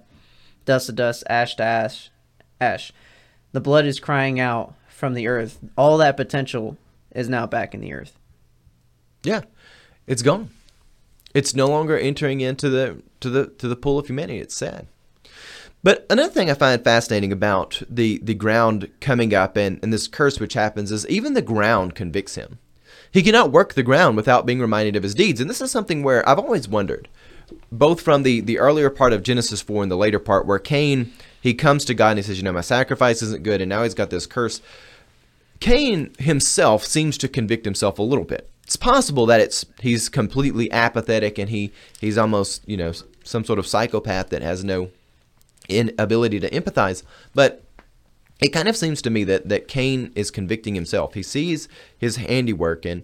dust 0.65 0.85
to 0.85 0.91
dust, 0.91 1.23
ash 1.27 1.55
to 1.55 1.63
ash, 1.63 2.11
ash. 2.61 2.93
The 3.53 3.59
blood 3.59 3.87
is 3.87 3.99
crying 3.99 4.39
out 4.39 4.75
from 4.87 5.15
the 5.15 5.27
earth. 5.27 5.57
All 5.75 5.97
that 5.97 6.17
potential 6.17 6.77
is 7.09 7.27
now 7.27 7.47
back 7.47 7.73
in 7.73 7.81
the 7.81 7.91
earth. 7.91 8.19
Yeah, 9.23 9.41
it's 10.05 10.21
gone. 10.21 10.51
It's 11.33 11.55
no 11.55 11.65
longer 11.65 11.97
entering 11.97 12.39
into 12.39 12.69
the 12.69 13.01
to 13.21 13.29
the 13.31 13.47
to 13.47 13.67
the 13.67 13.75
pool 13.75 13.97
of 13.97 14.05
humanity. 14.05 14.37
It's 14.37 14.55
sad. 14.55 14.85
But 15.81 16.05
another 16.07 16.31
thing 16.31 16.51
I 16.51 16.53
find 16.53 16.83
fascinating 16.83 17.31
about 17.31 17.81
the, 17.89 18.19
the 18.21 18.35
ground 18.35 18.91
coming 18.99 19.33
up 19.33 19.57
and, 19.57 19.79
and 19.81 19.91
this 19.91 20.07
curse 20.07 20.39
which 20.39 20.53
happens 20.53 20.91
is 20.91 21.07
even 21.07 21.33
the 21.33 21.41
ground 21.41 21.95
convicts 21.95 22.35
him. 22.35 22.59
He 23.11 23.23
cannot 23.23 23.51
work 23.51 23.73
the 23.73 23.83
ground 23.83 24.15
without 24.15 24.45
being 24.45 24.59
reminded 24.59 24.95
of 24.95 25.03
his 25.03 25.15
deeds. 25.15 25.41
And 25.41 25.49
this 25.49 25.61
is 25.61 25.71
something 25.71 26.01
where 26.01 26.27
I've 26.27 26.39
always 26.39 26.67
wondered, 26.67 27.09
both 27.71 28.01
from 28.01 28.23
the, 28.23 28.39
the 28.41 28.59
earlier 28.59 28.89
part 28.89 29.13
of 29.13 29.23
Genesis 29.23 29.61
4 29.61 29.83
and 29.83 29.91
the 29.91 29.97
later 29.97 30.19
part, 30.19 30.45
where 30.45 30.59
Cain, 30.59 31.11
he 31.41 31.53
comes 31.53 31.83
to 31.85 31.93
God 31.93 32.11
and 32.11 32.19
he 32.19 32.23
says, 32.23 32.37
You 32.37 32.43
know, 32.43 32.53
my 32.53 32.61
sacrifice 32.61 33.21
isn't 33.21 33.43
good, 33.43 33.61
and 33.61 33.69
now 33.69 33.83
he's 33.83 33.93
got 33.93 34.09
this 34.09 34.25
curse. 34.25 34.61
Cain 35.59 36.13
himself 36.17 36.83
seems 36.83 37.17
to 37.19 37.27
convict 37.27 37.65
himself 37.65 37.99
a 37.99 38.03
little 38.03 38.23
bit. 38.23 38.49
It's 38.63 38.77
possible 38.77 39.25
that 39.25 39.41
it's 39.41 39.65
he's 39.81 40.07
completely 40.07 40.71
apathetic 40.71 41.37
and 41.37 41.49
he 41.49 41.71
he's 41.99 42.17
almost, 42.17 42.67
you 42.67 42.77
know, 42.77 42.93
some 43.23 43.43
sort 43.43 43.59
of 43.59 43.67
psychopath 43.67 44.29
that 44.29 44.41
has 44.41 44.63
no 44.63 44.89
inability 45.67 46.39
to 46.39 46.49
empathize. 46.49 47.03
But 47.35 47.63
it 48.41 48.49
kind 48.49 48.67
of 48.67 48.75
seems 48.75 49.01
to 49.03 49.09
me 49.09 49.23
that, 49.25 49.47
that 49.49 49.67
Cain 49.67 50.11
is 50.15 50.31
convicting 50.31 50.75
himself. 50.75 51.13
He 51.13 51.23
sees 51.23 51.69
his 51.97 52.17
handiwork 52.17 52.85
and 52.85 53.03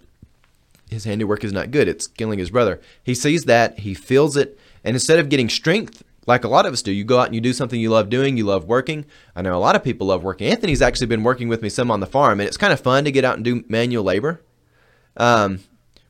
his 0.90 1.04
handiwork 1.04 1.44
is 1.44 1.54
not 1.54 1.72
good. 1.72 1.88
It's 1.88 2.08
killing 2.08 2.40
his 2.40 2.50
brother. 2.50 2.82
He 3.04 3.14
sees 3.14 3.44
that, 3.44 3.80
he 3.80 3.94
feels 3.94 4.36
it, 4.36 4.58
and 4.84 4.96
instead 4.96 5.20
of 5.20 5.30
getting 5.30 5.50
strength, 5.50 6.04
like 6.26 6.44
a 6.44 6.48
lot 6.48 6.66
of 6.66 6.74
us 6.74 6.82
do, 6.82 6.92
you 6.92 7.04
go 7.04 7.20
out 7.20 7.28
and 7.28 7.36
you 7.36 7.42
do 7.42 7.54
something 7.54 7.80
you 7.80 7.90
love 7.90 8.10
doing, 8.10 8.36
you 8.36 8.46
love 8.46 8.66
working. 8.66 9.06
I 9.36 9.42
know 9.42 9.56
a 9.56 9.60
lot 9.60 9.76
of 9.76 9.84
people 9.84 10.08
love 10.08 10.24
working. 10.24 10.48
Anthony's 10.48 10.82
actually 10.82 11.08
been 11.08 11.24
working 11.24 11.48
with 11.48 11.62
me 11.62 11.70
some 11.70 11.92
on 11.92 12.00
the 12.00 12.06
farm, 12.06 12.40
and 12.40 12.48
it's 12.48 12.58
kind 12.58 12.74
of 12.74 12.80
fun 12.80 13.06
to 13.06 13.12
get 13.12 13.24
out 13.24 13.36
and 13.36 13.46
do 13.46 13.64
manual 13.68 14.04
labor. 14.04 14.42
Um, 15.16 15.60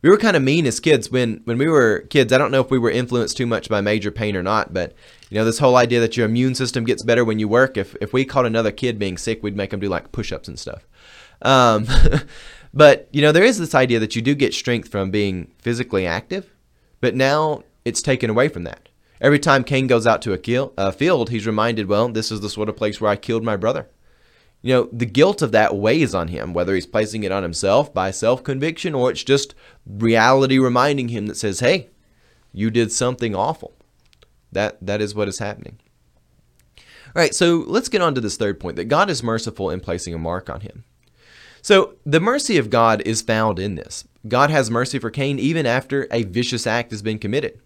we 0.01 0.09
were 0.09 0.17
kind 0.17 0.37
of 0.37 0.43
mean 0.43 0.65
as 0.65 0.79
kids 0.79 1.09
when 1.09 1.41
when 1.45 1.57
we 1.57 1.67
were 1.67 2.01
kids. 2.09 2.31
I 2.31 2.37
don't 2.37 2.51
know 2.51 2.61
if 2.61 2.69
we 2.69 2.79
were 2.79 2.91
influenced 2.91 3.37
too 3.37 3.47
much 3.47 3.69
by 3.69 3.81
Major 3.81 4.11
Payne 4.11 4.35
or 4.35 4.43
not, 4.43 4.73
but 4.73 4.93
you 5.29 5.35
know 5.35 5.45
this 5.45 5.59
whole 5.59 5.75
idea 5.75 5.99
that 5.99 6.15
your 6.15 6.25
immune 6.25 6.55
system 6.55 6.83
gets 6.83 7.03
better 7.03 7.25
when 7.25 7.39
you 7.39 7.47
work. 7.47 7.77
If 7.77 7.95
if 8.01 8.13
we 8.13 8.25
caught 8.25 8.45
another 8.45 8.71
kid 8.71 8.99
being 8.99 9.17
sick, 9.17 9.41
we'd 9.41 9.57
make 9.57 9.71
them 9.71 9.79
do 9.79 9.89
like 9.89 10.11
push-ups 10.11 10.47
and 10.47 10.59
stuff. 10.59 10.87
Um, 11.41 11.87
but 12.73 13.09
you 13.11 13.21
know 13.21 13.31
there 13.31 13.43
is 13.43 13.57
this 13.57 13.75
idea 13.75 13.99
that 13.99 14.15
you 14.15 14.21
do 14.21 14.35
get 14.35 14.53
strength 14.53 14.89
from 14.89 15.11
being 15.11 15.51
physically 15.59 16.05
active, 16.05 16.53
but 17.01 17.15
now 17.15 17.63
it's 17.85 18.01
taken 18.01 18.29
away 18.29 18.49
from 18.49 18.63
that. 18.63 18.89
Every 19.19 19.39
time 19.39 19.63
Cain 19.63 19.87
goes 19.87 20.05
out 20.05 20.21
to 20.23 20.33
a, 20.33 20.37
kill, 20.37 20.73
a 20.77 20.91
field, 20.91 21.31
he's 21.31 21.47
reminded, 21.47 21.87
well, 21.87 22.07
this 22.07 22.31
is 22.31 22.41
the 22.41 22.51
sort 22.51 22.69
of 22.69 22.77
place 22.77 23.01
where 23.01 23.09
I 23.09 23.15
killed 23.15 23.43
my 23.43 23.57
brother 23.57 23.87
you 24.61 24.73
know, 24.73 24.89
the 24.91 25.05
guilt 25.05 25.41
of 25.41 25.51
that 25.51 25.75
weighs 25.75 26.15
on 26.15 26.29
him, 26.29 26.53
whether 26.53 26.73
he's 26.73 26.85
placing 26.85 27.23
it 27.23 27.31
on 27.31 27.43
himself 27.43 27.93
by 27.93 28.11
self 28.11 28.43
conviction 28.43 28.95
or 28.95 29.11
it's 29.11 29.23
just 29.23 29.55
reality 29.85 30.57
reminding 30.57 31.09
him 31.09 31.27
that 31.27 31.37
says, 31.37 31.59
hey, 31.59 31.89
you 32.53 32.71
did 32.71 32.91
something 32.91 33.35
awful. 33.35 33.73
That 34.51 34.77
That 34.85 35.01
is 35.01 35.13
what 35.13 35.27
is 35.27 35.39
happening. 35.39 35.79
All 36.77 37.21
right, 37.21 37.33
so 37.33 37.63
let's 37.67 37.89
get 37.89 38.01
on 38.01 38.15
to 38.15 38.21
this 38.21 38.37
third 38.37 38.59
point 38.59 38.75
that 38.75 38.85
God 38.85 39.09
is 39.09 39.23
merciful 39.23 39.69
in 39.69 39.79
placing 39.79 40.13
a 40.13 40.19
mark 40.19 40.49
on 40.49 40.61
him. 40.61 40.83
So 41.61 41.95
the 42.05 42.19
mercy 42.19 42.57
of 42.57 42.69
God 42.69 43.01
is 43.05 43.21
found 43.21 43.59
in 43.59 43.75
this. 43.75 44.05
God 44.27 44.49
has 44.49 44.69
mercy 44.69 44.99
for 44.99 45.09
Cain 45.09 45.39
even 45.39 45.65
after 45.65 46.07
a 46.11 46.23
vicious 46.23 46.67
act 46.67 46.91
has 46.91 47.01
been 47.01 47.19
committed. 47.19 47.59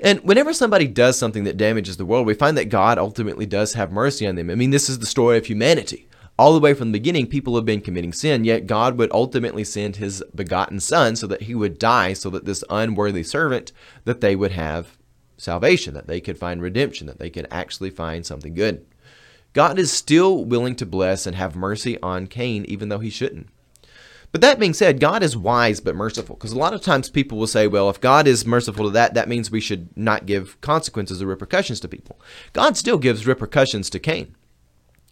And 0.00 0.20
whenever 0.20 0.52
somebody 0.52 0.86
does 0.86 1.16
something 1.18 1.44
that 1.44 1.56
damages 1.56 1.96
the 1.96 2.04
world, 2.04 2.26
we 2.26 2.34
find 2.34 2.58
that 2.58 2.68
God 2.68 2.98
ultimately 2.98 3.46
does 3.46 3.74
have 3.74 3.92
mercy 3.92 4.26
on 4.26 4.34
them. 4.34 4.50
I 4.50 4.54
mean, 4.54 4.70
this 4.70 4.88
is 4.88 4.98
the 4.98 5.06
story 5.06 5.38
of 5.38 5.46
humanity. 5.46 6.08
All 6.36 6.52
the 6.52 6.60
way 6.60 6.74
from 6.74 6.88
the 6.88 6.98
beginning, 6.98 7.28
people 7.28 7.54
have 7.54 7.64
been 7.64 7.80
committing 7.80 8.12
sin, 8.12 8.44
yet 8.44 8.66
God 8.66 8.98
would 8.98 9.12
ultimately 9.12 9.62
send 9.62 9.96
his 9.96 10.22
begotten 10.34 10.80
son 10.80 11.14
so 11.14 11.28
that 11.28 11.42
he 11.42 11.54
would 11.54 11.78
die 11.78 12.12
so 12.12 12.28
that 12.30 12.44
this 12.44 12.64
unworthy 12.68 13.22
servant 13.22 13.70
that 14.04 14.20
they 14.20 14.34
would 14.34 14.50
have 14.50 14.98
salvation, 15.36 15.94
that 15.94 16.08
they 16.08 16.20
could 16.20 16.38
find 16.38 16.60
redemption, 16.60 17.06
that 17.06 17.20
they 17.20 17.30
could 17.30 17.46
actually 17.52 17.90
find 17.90 18.26
something 18.26 18.52
good. 18.52 18.84
God 19.52 19.78
is 19.78 19.92
still 19.92 20.44
willing 20.44 20.74
to 20.76 20.86
bless 20.86 21.24
and 21.24 21.36
have 21.36 21.54
mercy 21.54 22.00
on 22.02 22.26
Cain 22.26 22.64
even 22.64 22.88
though 22.88 22.98
he 22.98 23.10
shouldn't. 23.10 23.48
But 24.34 24.40
that 24.40 24.58
being 24.58 24.74
said, 24.74 24.98
God 24.98 25.22
is 25.22 25.36
wise 25.36 25.78
but 25.78 25.94
merciful. 25.94 26.34
Because 26.34 26.50
a 26.50 26.58
lot 26.58 26.74
of 26.74 26.80
times 26.80 27.08
people 27.08 27.38
will 27.38 27.46
say, 27.46 27.68
well, 27.68 27.88
if 27.88 28.00
God 28.00 28.26
is 28.26 28.44
merciful 28.44 28.86
to 28.86 28.90
that, 28.90 29.14
that 29.14 29.28
means 29.28 29.48
we 29.48 29.60
should 29.60 29.96
not 29.96 30.26
give 30.26 30.60
consequences 30.60 31.22
or 31.22 31.26
repercussions 31.26 31.78
to 31.78 31.88
people. 31.88 32.20
God 32.52 32.76
still 32.76 32.98
gives 32.98 33.28
repercussions 33.28 33.88
to 33.90 34.00
Cain. 34.00 34.34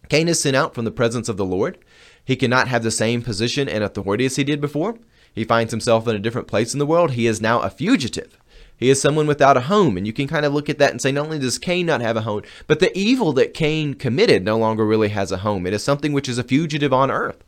Cain 0.09 0.27
is 0.27 0.41
sent 0.41 0.57
out 0.57 0.75
from 0.75 0.83
the 0.83 0.91
presence 0.91 1.29
of 1.29 1.37
the 1.37 1.45
Lord. 1.45 1.77
He 2.25 2.35
cannot 2.35 2.67
have 2.67 2.83
the 2.83 2.91
same 2.91 3.21
position 3.21 3.69
and 3.69 3.81
authority 3.81 4.25
as 4.25 4.35
he 4.35 4.43
did 4.43 4.59
before. 4.59 4.99
He 5.33 5.45
finds 5.45 5.71
himself 5.71 6.05
in 6.05 6.17
a 6.17 6.19
different 6.19 6.49
place 6.49 6.73
in 6.73 6.79
the 6.79 6.85
world. 6.85 7.11
He 7.11 7.25
is 7.25 7.39
now 7.39 7.61
a 7.61 7.69
fugitive. 7.69 8.37
He 8.77 8.89
is 8.89 9.01
someone 9.01 9.27
without 9.27 9.57
a 9.57 9.61
home. 9.61 9.97
And 9.97 10.05
you 10.05 10.13
can 10.13 10.27
kind 10.27 10.45
of 10.45 10.53
look 10.53 10.69
at 10.69 10.77
that 10.79 10.91
and 10.91 11.01
say, 11.01 11.11
not 11.11 11.25
only 11.25 11.39
does 11.39 11.57
Cain 11.57 11.85
not 11.85 12.01
have 12.01 12.17
a 12.17 12.21
home, 12.21 12.43
but 12.67 12.79
the 12.79 12.95
evil 12.97 13.33
that 13.33 13.53
Cain 13.53 13.93
committed 13.93 14.43
no 14.43 14.57
longer 14.57 14.85
really 14.85 15.09
has 15.09 15.31
a 15.31 15.37
home. 15.37 15.65
It 15.65 15.73
is 15.73 15.83
something 15.83 16.13
which 16.13 16.27
is 16.27 16.37
a 16.37 16.43
fugitive 16.43 16.91
on 16.93 17.11
earth. 17.11 17.43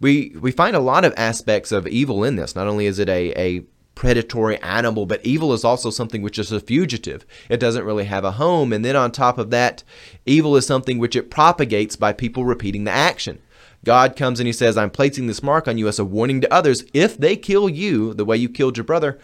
We, 0.00 0.36
we 0.40 0.52
find 0.52 0.74
a 0.74 0.80
lot 0.80 1.04
of 1.04 1.14
aspects 1.16 1.72
of 1.72 1.86
evil 1.86 2.24
in 2.24 2.36
this. 2.36 2.56
Not 2.56 2.66
only 2.66 2.86
is 2.86 2.98
it 2.98 3.08
a, 3.08 3.32
a 3.40 3.64
predatory 3.94 4.56
animal, 4.62 5.04
but 5.04 5.24
evil 5.26 5.52
is 5.52 5.62
also 5.62 5.90
something 5.90 6.22
which 6.22 6.38
is 6.38 6.50
a 6.50 6.58
fugitive. 6.58 7.26
It 7.50 7.60
doesn't 7.60 7.84
really 7.84 8.06
have 8.06 8.24
a 8.24 8.32
home. 8.32 8.72
And 8.72 8.82
then 8.82 8.96
on 8.96 9.12
top 9.12 9.36
of 9.36 9.50
that, 9.50 9.84
evil 10.24 10.56
is 10.56 10.66
something 10.66 10.98
which 10.98 11.14
it 11.14 11.30
propagates 11.30 11.96
by 11.96 12.14
people 12.14 12.44
repeating 12.44 12.84
the 12.84 12.90
action. 12.90 13.40
God 13.84 14.16
comes 14.16 14.40
and 14.40 14.46
he 14.46 14.52
says, 14.52 14.76
I'm 14.76 14.90
placing 14.90 15.26
this 15.26 15.42
mark 15.42 15.68
on 15.68 15.78
you 15.78 15.88
as 15.88 15.98
a 15.98 16.04
warning 16.04 16.40
to 16.40 16.52
others. 16.52 16.84
If 16.92 17.16
they 17.18 17.36
kill 17.36 17.68
you 17.68 18.14
the 18.14 18.24
way 18.24 18.36
you 18.36 18.48
killed 18.48 18.76
your 18.76 18.84
brother, 18.84 19.18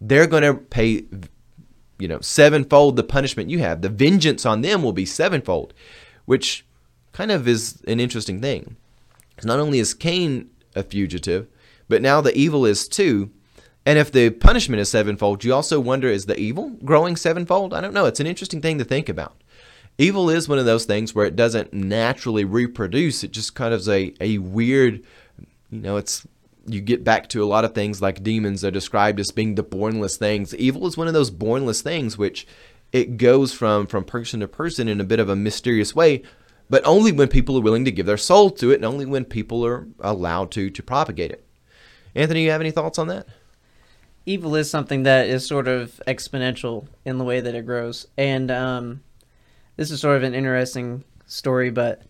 they're 0.00 0.26
going 0.26 0.42
to 0.42 0.54
pay, 0.54 1.04
you 1.98 2.08
know, 2.08 2.20
sevenfold 2.20 2.96
the 2.96 3.02
punishment 3.02 3.50
you 3.50 3.58
have. 3.58 3.82
The 3.82 3.88
vengeance 3.88 4.46
on 4.46 4.62
them 4.62 4.82
will 4.82 4.92
be 4.92 5.06
sevenfold, 5.06 5.74
which 6.24 6.64
kind 7.12 7.30
of 7.30 7.46
is 7.46 7.82
an 7.86 8.00
interesting 8.00 8.40
thing. 8.40 8.76
Not 9.44 9.60
only 9.60 9.78
is 9.78 9.94
Cain 9.94 10.50
a 10.74 10.82
fugitive, 10.82 11.46
but 11.88 12.02
now 12.02 12.20
the 12.20 12.36
evil 12.36 12.64
is 12.64 12.88
too. 12.88 13.30
And 13.86 13.98
if 13.98 14.12
the 14.12 14.30
punishment 14.30 14.80
is 14.80 14.90
sevenfold, 14.90 15.42
you 15.42 15.54
also 15.54 15.80
wonder 15.80 16.08
is 16.08 16.26
the 16.26 16.38
evil 16.38 16.70
growing 16.84 17.16
sevenfold? 17.16 17.72
I 17.72 17.80
don't 17.80 17.94
know. 17.94 18.06
It's 18.06 18.20
an 18.20 18.26
interesting 18.26 18.60
thing 18.60 18.78
to 18.78 18.84
think 18.84 19.08
about. 19.08 19.36
Evil 19.98 20.30
is 20.30 20.48
one 20.48 20.58
of 20.58 20.66
those 20.66 20.84
things 20.84 21.14
where 21.14 21.26
it 21.26 21.36
doesn't 21.36 21.72
naturally 21.72 22.44
reproduce. 22.44 23.24
It 23.24 23.32
just 23.32 23.54
kind 23.54 23.74
of 23.74 23.80
is 23.80 23.88
a, 23.88 24.14
a 24.20 24.38
weird, 24.38 25.02
you 25.70 25.80
know, 25.80 25.96
it's 25.96 26.26
you 26.66 26.80
get 26.80 27.04
back 27.04 27.28
to 27.30 27.42
a 27.42 27.46
lot 27.46 27.64
of 27.64 27.74
things 27.74 28.02
like 28.02 28.22
demons 28.22 28.64
are 28.64 28.70
described 28.70 29.20
as 29.20 29.30
being 29.30 29.54
the 29.54 29.64
bornless 29.64 30.16
things. 30.16 30.54
Evil 30.54 30.86
is 30.86 30.96
one 30.96 31.08
of 31.08 31.14
those 31.14 31.30
bornless 31.30 31.82
things 31.82 32.18
which 32.18 32.46
it 32.92 33.16
goes 33.16 33.52
from 33.52 33.86
from 33.86 34.04
person 34.04 34.40
to 34.40 34.48
person 34.48 34.88
in 34.88 35.00
a 35.00 35.04
bit 35.04 35.20
of 35.20 35.28
a 35.28 35.36
mysterious 35.36 35.94
way, 35.94 36.22
but 36.68 36.84
only 36.84 37.12
when 37.12 37.28
people 37.28 37.56
are 37.56 37.62
willing 37.62 37.84
to 37.84 37.92
give 37.92 38.06
their 38.06 38.16
soul 38.16 38.50
to 38.50 38.70
it 38.70 38.76
and 38.76 38.84
only 38.84 39.06
when 39.06 39.24
people 39.24 39.64
are 39.64 39.86
allowed 40.00 40.50
to 40.52 40.70
to 40.70 40.82
propagate 40.82 41.30
it. 41.30 41.44
Anthony, 42.14 42.44
you 42.44 42.50
have 42.50 42.60
any 42.60 42.72
thoughts 42.72 42.98
on 42.98 43.08
that? 43.08 43.26
Evil 44.26 44.54
is 44.54 44.68
something 44.68 45.04
that 45.04 45.28
is 45.28 45.46
sort 45.46 45.68
of 45.68 46.00
exponential 46.06 46.86
in 47.04 47.18
the 47.18 47.24
way 47.24 47.40
that 47.40 47.54
it 47.54 47.64
grows. 47.64 48.06
And 48.18 48.50
um, 48.50 49.02
this 49.76 49.90
is 49.90 50.00
sort 50.00 50.16
of 50.16 50.22
an 50.24 50.34
interesting 50.34 51.04
story, 51.26 51.70
but 51.70 52.02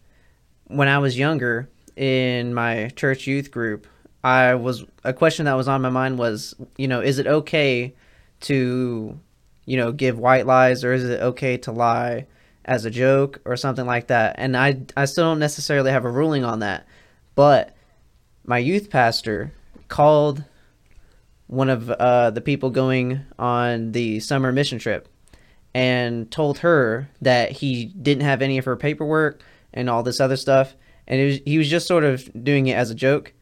when 0.64 0.88
I 0.88 0.98
was 0.98 1.18
younger 1.18 1.68
in 1.96 2.54
my 2.54 2.90
church 2.96 3.26
youth 3.26 3.50
group, 3.50 3.86
I 4.22 4.54
was 4.54 4.84
a 5.04 5.12
question 5.12 5.46
that 5.46 5.54
was 5.54 5.68
on 5.68 5.82
my 5.82 5.88
mind 5.88 6.18
was, 6.18 6.54
you 6.76 6.88
know, 6.88 7.00
is 7.00 7.18
it 7.18 7.26
okay 7.26 7.94
to, 8.40 9.18
you 9.64 9.76
know, 9.76 9.92
give 9.92 10.18
white 10.18 10.46
lies 10.46 10.84
or 10.84 10.92
is 10.92 11.04
it 11.04 11.20
okay 11.20 11.56
to 11.58 11.72
lie 11.72 12.26
as 12.64 12.84
a 12.84 12.90
joke 12.90 13.40
or 13.44 13.56
something 13.56 13.86
like 13.86 14.08
that? 14.08 14.36
And 14.38 14.56
I 14.56 14.82
I 14.96 15.06
still 15.06 15.24
don't 15.24 15.38
necessarily 15.38 15.90
have 15.90 16.04
a 16.04 16.10
ruling 16.10 16.44
on 16.44 16.60
that. 16.60 16.86
But 17.34 17.74
my 18.44 18.58
youth 18.58 18.90
pastor 18.90 19.52
called 19.88 20.44
one 21.46 21.68
of 21.68 21.90
uh, 21.90 22.30
the 22.30 22.40
people 22.40 22.70
going 22.70 23.20
on 23.38 23.92
the 23.92 24.20
summer 24.20 24.52
mission 24.52 24.78
trip 24.78 25.08
and 25.74 26.30
told 26.30 26.58
her 26.58 27.08
that 27.22 27.52
he 27.52 27.86
didn't 27.86 28.24
have 28.24 28.42
any 28.42 28.58
of 28.58 28.64
her 28.64 28.76
paperwork 28.76 29.42
and 29.72 29.88
all 29.88 30.02
this 30.02 30.20
other 30.20 30.36
stuff 30.36 30.76
and 31.06 31.24
was, 31.24 31.40
he 31.44 31.58
was 31.58 31.68
just 31.68 31.86
sort 31.86 32.04
of 32.04 32.28
doing 32.44 32.68
it 32.68 32.74
as 32.74 32.90
a 32.90 32.94
joke 32.94 33.32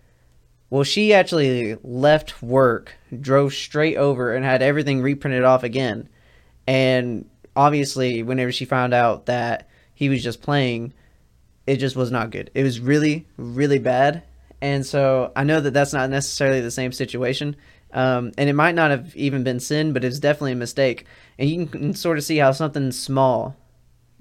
well 0.70 0.84
she 0.84 1.12
actually 1.12 1.76
left 1.82 2.42
work 2.42 2.94
drove 3.20 3.52
straight 3.54 3.96
over 3.96 4.34
and 4.34 4.44
had 4.44 4.62
everything 4.62 5.02
reprinted 5.02 5.44
off 5.44 5.62
again. 5.62 6.08
And 6.66 7.28
obviously 7.56 8.22
whenever 8.22 8.52
she 8.52 8.64
found 8.64 8.94
out 8.94 9.26
that 9.26 9.68
he 9.94 10.08
was 10.08 10.22
just 10.22 10.42
playing 10.42 10.92
it 11.66 11.76
just 11.76 11.96
was 11.96 12.10
not 12.10 12.30
good. 12.30 12.50
It 12.54 12.62
was 12.62 12.80
really 12.80 13.26
really 13.36 13.78
bad. 13.78 14.22
And 14.60 14.84
so 14.84 15.32
i 15.36 15.44
know 15.44 15.60
that 15.60 15.72
that's 15.72 15.92
not 15.92 16.10
necessarily 16.10 16.60
the 16.60 16.70
same 16.70 16.92
situation. 16.92 17.56
Um, 17.92 18.32
and 18.36 18.50
it 18.50 18.54
might 18.54 18.74
not 18.74 18.90
have 18.90 19.16
even 19.16 19.44
been 19.44 19.60
sin, 19.60 19.92
but 19.92 20.04
it's 20.04 20.18
definitely 20.18 20.52
a 20.52 20.56
mistake. 20.56 21.06
And 21.38 21.48
you 21.48 21.66
can 21.66 21.94
sort 21.94 22.18
of 22.18 22.24
see 22.24 22.36
how 22.36 22.52
something 22.52 22.92
small 22.92 23.56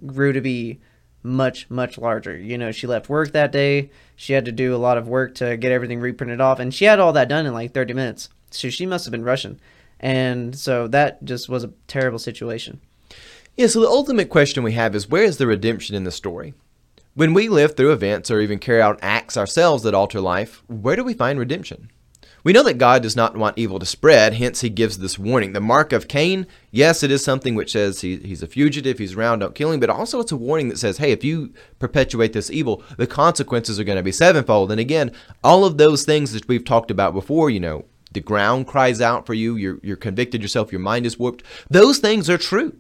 grew 0.06 0.32
to 0.32 0.42
be 0.42 0.80
much, 1.28 1.70
much 1.70 1.98
larger. 1.98 2.36
You 2.38 2.58
know, 2.58 2.72
she 2.72 2.88
left 2.88 3.10
work 3.10 3.34
that 3.34 3.52
day. 3.52 3.92
She 4.16 4.34
had 4.34 4.46
to 4.46 4.52
do 4.52 4.76
a 4.76 4.78
lot 4.78 4.98
of 4.98 5.08
work 5.08 5.36
to 5.36 5.58
get 5.58 5.72
everything 5.72 6.00
reprinted 6.00 6.42
off. 6.42 6.60
And 6.60 6.74
she 6.74 6.86
had 6.86 7.00
all 7.00 7.14
that 7.14 7.30
done 7.30 7.46
in 7.46 7.54
like 7.54 7.74
30 7.74 7.94
minutes. 7.94 8.30
So 8.52 8.70
she 8.70 8.86
must 8.86 9.06
have 9.06 9.12
been 9.12 9.24
rushing. 9.24 9.60
And 10.00 10.56
so 10.56 10.88
that 10.88 11.24
just 11.24 11.50
was 11.50 11.64
a 11.64 11.74
terrible 11.88 12.20
situation. 12.20 12.82
Yeah, 13.56 13.68
so 13.68 13.82
the 13.82 13.88
ultimate 13.88 14.30
question 14.30 14.64
we 14.64 14.74
have 14.74 14.96
is 14.96 15.10
where 15.10 15.24
is 15.24 15.38
the 15.38 15.48
redemption 15.48 15.96
in 15.96 16.04
the 16.04 16.12
story? 16.12 16.54
When 17.16 17.34
we 17.34 17.50
live 17.50 17.76
through 17.76 17.94
events 17.94 18.30
or 18.30 18.40
even 18.40 18.60
carry 18.60 18.82
out 18.82 19.00
acts 19.02 19.36
ourselves 19.38 19.84
that 19.84 19.96
alter 19.96 20.22
life, 20.22 20.64
where 20.68 20.96
do 20.96 21.04
we 21.04 21.16
find 21.16 21.40
redemption? 21.40 21.90
We 22.48 22.54
know 22.54 22.64
that 22.64 22.78
God 22.78 23.04
does 23.04 23.18
not 23.18 23.36
want 23.36 23.58
evil 23.58 23.78
to 23.78 23.86
spread, 23.86 24.36
hence 24.36 24.62
he 24.62 24.70
gives 24.70 25.00
this 25.00 25.20
warning. 25.20 25.52
The 25.52 25.60
mark 25.60 25.92
of 25.92 26.08
Cain, 26.08 26.48
yes, 26.72 27.04
it 27.04 27.12
is 27.12 27.22
something 27.22 27.56
which 27.56 27.74
says 27.74 28.00
he, 28.00 28.16
he's 28.16 28.42
a 28.42 28.48
fugitive, 28.48 29.00
he's 29.00 29.16
around, 29.16 29.40
don't 29.40 29.54
kill 29.54 29.70
him, 29.70 29.82
but 29.82 29.90
also 29.90 30.22
it's 30.22 30.32
a 30.32 30.38
warning 30.38 30.70
that 30.70 30.78
says, 30.78 30.98
hey, 30.98 31.12
if 31.12 31.26
you 31.26 31.54
perpetuate 31.78 32.32
this 32.32 32.50
evil, 32.50 32.82
the 32.96 33.06
consequences 33.06 33.82
are 33.82 33.84
going 33.84 33.98
to 33.98 34.02
be 34.02 34.14
sevenfold. 34.14 34.72
And 34.72 34.80
again, 34.80 35.12
all 35.44 35.66
of 35.66 35.78
those 35.78 36.06
things 36.06 36.32
that 36.32 36.48
we've 36.48 36.64
talked 36.64 36.90
about 36.90 37.14
before, 37.14 37.50
you 37.50 37.60
know, 37.60 37.84
the 38.14 38.22
ground 38.22 38.66
cries 38.66 39.02
out 39.02 39.26
for 39.26 39.34
you, 39.34 39.58
you're, 39.58 39.80
you're 39.84 39.98
convicted 39.98 40.42
yourself, 40.42 40.72
your 40.72 40.80
mind 40.80 41.06
is 41.06 41.20
warped, 41.20 41.44
those 41.70 41.98
things 41.98 42.30
are 42.30 42.38
true 42.38 42.78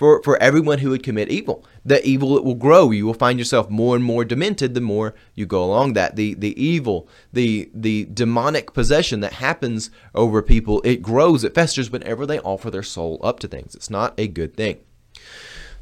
for, 0.00 0.22
for 0.22 0.42
everyone 0.42 0.78
who 0.78 0.88
would 0.88 1.02
commit 1.02 1.28
evil. 1.28 1.62
The 1.84 2.02
evil 2.08 2.34
it 2.38 2.42
will 2.42 2.54
grow. 2.54 2.90
You 2.90 3.04
will 3.04 3.12
find 3.12 3.38
yourself 3.38 3.68
more 3.68 3.94
and 3.94 4.02
more 4.02 4.24
demented 4.24 4.72
the 4.72 4.80
more 4.80 5.14
you 5.34 5.44
go 5.44 5.62
along 5.62 5.92
that. 5.92 6.16
The 6.16 6.32
the 6.32 6.58
evil, 6.58 7.06
the 7.34 7.70
the 7.74 8.06
demonic 8.06 8.72
possession 8.72 9.20
that 9.20 9.34
happens 9.34 9.90
over 10.14 10.40
people, 10.40 10.80
it 10.86 11.02
grows, 11.02 11.44
it 11.44 11.54
festers 11.54 11.90
whenever 11.90 12.24
they 12.24 12.38
offer 12.38 12.70
their 12.70 12.82
soul 12.82 13.20
up 13.22 13.40
to 13.40 13.48
things. 13.48 13.74
It's 13.74 13.90
not 13.90 14.14
a 14.16 14.26
good 14.26 14.56
thing. 14.56 14.78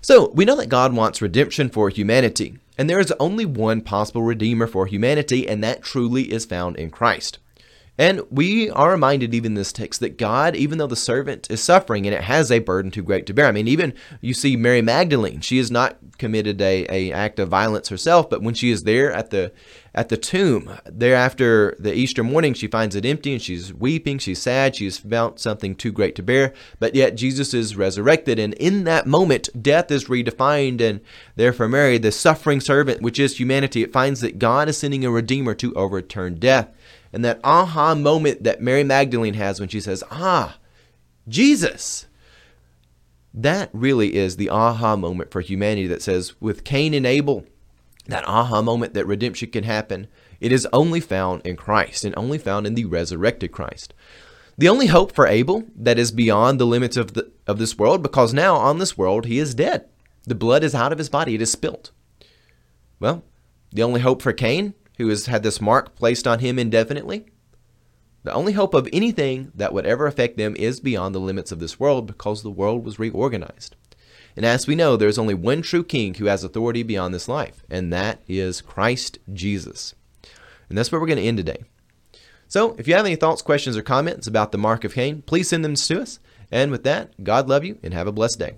So 0.01 0.31
we 0.31 0.45
know 0.45 0.57
that 0.57 0.69
God 0.69 0.95
wants 0.95 1.23
redemption 1.23 1.69
for 1.69 1.89
humanity, 1.89 2.59
and 2.77 2.91
there 2.91 2.99
is 2.99 3.15
only 3.21 3.47
one 3.47 3.83
possible 3.83 4.25
redeemer 4.25 4.67
for 4.67 4.87
humanity, 4.87 5.49
and 5.49 5.63
that 5.63 5.83
truly 5.83 6.33
is 6.33 6.45
found 6.45 6.77
in 6.77 6.91
Christ. 6.91 7.39
And 7.99 8.23
we 8.31 8.71
are 8.71 8.93
reminded 8.93 9.35
even 9.35 9.53
in 9.53 9.55
this 9.55 9.73
text 9.73 9.99
that 10.01 10.19
God, 10.19 10.55
even 10.55 10.79
though 10.79 10.87
the 10.87 10.95
servant 10.95 11.51
is 11.51 11.61
suffering 11.61 12.07
and 12.07 12.15
it 12.15 12.23
has 12.23 12.53
a 12.53 12.61
burden 12.61 12.93
too 12.93 13.03
great 13.03 13.27
to 13.27 13.35
bear. 13.35 13.47
I 13.47 13.53
mean, 13.53 13.67
even 13.67 13.93
you 14.21 14.35
see 14.35 14.57
Mary 14.57 14.81
Magdalene, 14.81 15.41
she 15.41 15.59
has 15.59 15.69
not 15.69 15.99
committed 16.17 16.61
a, 16.61 16.87
a 16.89 17.13
act 17.13 17.41
of 17.41 17.49
violence 17.49 17.89
herself, 17.89 18.31
but 18.31 18.41
when 18.41 18.55
she 18.55 18.71
is 18.71 18.85
there 18.85 19.13
at 19.13 19.31
the 19.31 19.53
at 19.95 20.11
the 20.11 20.17
tomb, 20.17 20.79
there 20.85 21.17
after 21.17 21.75
the 21.81 21.93
Easter 21.93 22.23
morning, 22.23 22.55
she 22.55 22.69
finds 22.69 22.95
it 22.95 23.05
empty 23.05 23.33
and 23.33 23.43
she's 23.43 23.75
weeping, 23.75 24.19
she's 24.19 24.41
sad, 24.41 24.77
she's 24.77 24.99
felt 24.99 25.41
something 25.41 25.75
too 25.75 25.91
great 25.91 26.15
to 26.15 26.23
bear, 26.23 26.53
but 26.79 26.95
yet 26.95 27.17
Jesus 27.17 27.53
is 27.53 27.75
resurrected, 27.75 28.39
and 28.39 28.55
in 28.55 28.85
that 28.85 29.09
moment, 29.09 29.49
death 29.61 29.91
is 29.91 30.05
redefined, 30.05 30.81
and 30.81 31.01
therefore 31.35 31.69
Mary, 31.69 31.99
the 31.99 32.13
suffering 32.13 32.61
servant, 32.61 33.03
which 33.03 33.19
is 33.19 33.41
humanity, 33.41 33.83
it 33.83 33.93
finds 33.93 34.21
that 34.21 34.39
God 34.39 34.69
is 34.69 34.79
sending 34.79 35.05
a 35.05 35.11
redeemer 35.11 35.55
to 35.57 35.75
overturn 35.75 36.37
death 36.37 36.69
and 37.13 37.25
that 37.25 37.41
aha 37.43 37.95
moment 37.95 38.45
that 38.45 38.61
Mary 38.61 38.85
Magdalene 38.85 39.35
has 39.35 39.61
when 39.61 39.69
she 39.69 39.81
says, 39.81 40.05
Ah, 40.11 40.59
Jesus. 41.27 42.07
That 43.35 43.71
really 43.73 44.17
is 44.17 44.37
the 44.37 44.51
aha 44.51 44.97
moment 44.97 45.31
for 45.31 45.41
humanity 45.41 45.87
that 45.87 46.03
says, 46.03 46.35
with 46.41 46.65
Cain 46.65 46.95
and 46.95 47.07
Abel, 47.07 47.45
that 48.07 48.27
aha 48.27 48.63
moment 48.63 48.95
that 48.95 49.07
redemption 49.07 49.51
can 49.51 49.65
happen, 49.65 50.09
it 50.41 50.51
is 50.51 50.67
only 50.73 51.01
found 51.01 51.47
in 51.47 51.57
Christ 51.57 52.05
and 52.05 52.15
only 52.17 52.39
found 52.39 52.67
in 52.67 52.75
the 52.75 52.87
resurrected 52.87 53.53
Christ. 53.53 53.95
The 54.57 54.69
only 54.69 54.87
hope 54.87 55.13
for 55.13 55.27
Abel 55.27 55.65
that 55.77 55.99
is 55.99 56.11
beyond 56.11 56.59
the 56.59 56.67
limits 56.67 56.97
of, 56.97 57.15
the, 57.15 57.31
of 57.47 57.59
this 57.59 57.79
world, 57.79 58.03
because 58.03 58.35
now 58.35 58.57
on 58.57 58.79
this 58.79 58.99
world 58.99 59.27
he 59.27 59.39
is 59.39 59.55
dead. 59.55 59.87
The 60.25 60.35
blood 60.35 60.65
is 60.65 60.75
out 60.75 60.91
of 60.91 60.99
his 60.99 61.09
body, 61.09 61.35
it 61.35 61.43
is 61.43 61.53
spilt. 61.53 61.93
Well, 62.99 63.23
the 63.71 63.83
only 63.83 64.01
hope 64.01 64.21
for 64.23 64.33
Cain 64.33 64.75
who 64.99 65.09
has 65.09 65.27
had 65.27 65.43
this 65.43 65.61
mark 65.61 65.95
placed 65.95 66.27
on 66.27 66.41
him 66.41 66.59
indefinitely? 66.59 67.27
The 68.25 68.35
only 68.35 68.53
hope 68.53 68.75
of 68.75 68.89
anything 68.93 69.53
that 69.55 69.73
would 69.73 69.87
ever 69.87 70.07
affect 70.07 70.37
them 70.37 70.55
is 70.57 70.81
beyond 70.81 71.15
the 71.15 71.21
limits 71.21 71.51
of 71.51 71.61
this 71.61 71.81
world 71.81 72.07
because 72.07 72.43
the 72.43 72.51
world 72.51 72.85
was 72.85 72.99
reorganized. 72.99 73.75
And 74.37 74.45
as 74.45 74.67
we 74.67 74.75
know, 74.75 74.97
there 74.97 75.09
is 75.09 75.19
only 75.19 75.35
one 75.35 75.63
true 75.63 75.83
king 75.83 76.15
who 76.15 76.27
has 76.27 76.45
authority 76.45 76.83
beyond 76.83 77.15
this 77.15 77.29
life, 77.29 77.65
and 77.71 77.93
that 77.93 78.21
is 78.29 78.61
Christ 78.61 79.19
Jesus. 79.33 79.95
And 80.69 80.77
that's 80.77 80.93
where 80.93 81.01
we're 81.01 81.07
going 81.07 81.19
to 81.19 81.25
end 81.25 81.39
today. 81.39 81.65
So, 82.47 82.75
if 82.79 82.87
you 82.87 82.95
have 82.95 83.05
any 83.05 83.17
thoughts, 83.17 83.43
questions, 83.43 83.77
or 83.77 83.83
comments 83.83 84.27
about 84.27 84.53
the 84.53 84.59
mark 84.59 84.85
of 84.85 84.95
Cain, 84.95 85.23
please 85.23 85.49
send 85.49 85.65
them 85.65 85.75
to 85.75 86.01
us. 86.01 86.19
And 86.51 86.71
with 86.71 86.85
that, 86.85 87.25
God 87.25 87.49
love 87.49 87.65
you 87.65 87.79
and 87.83 87.93
have 87.93 88.07
a 88.07 88.13
blessed 88.13 88.39
day. 88.39 88.55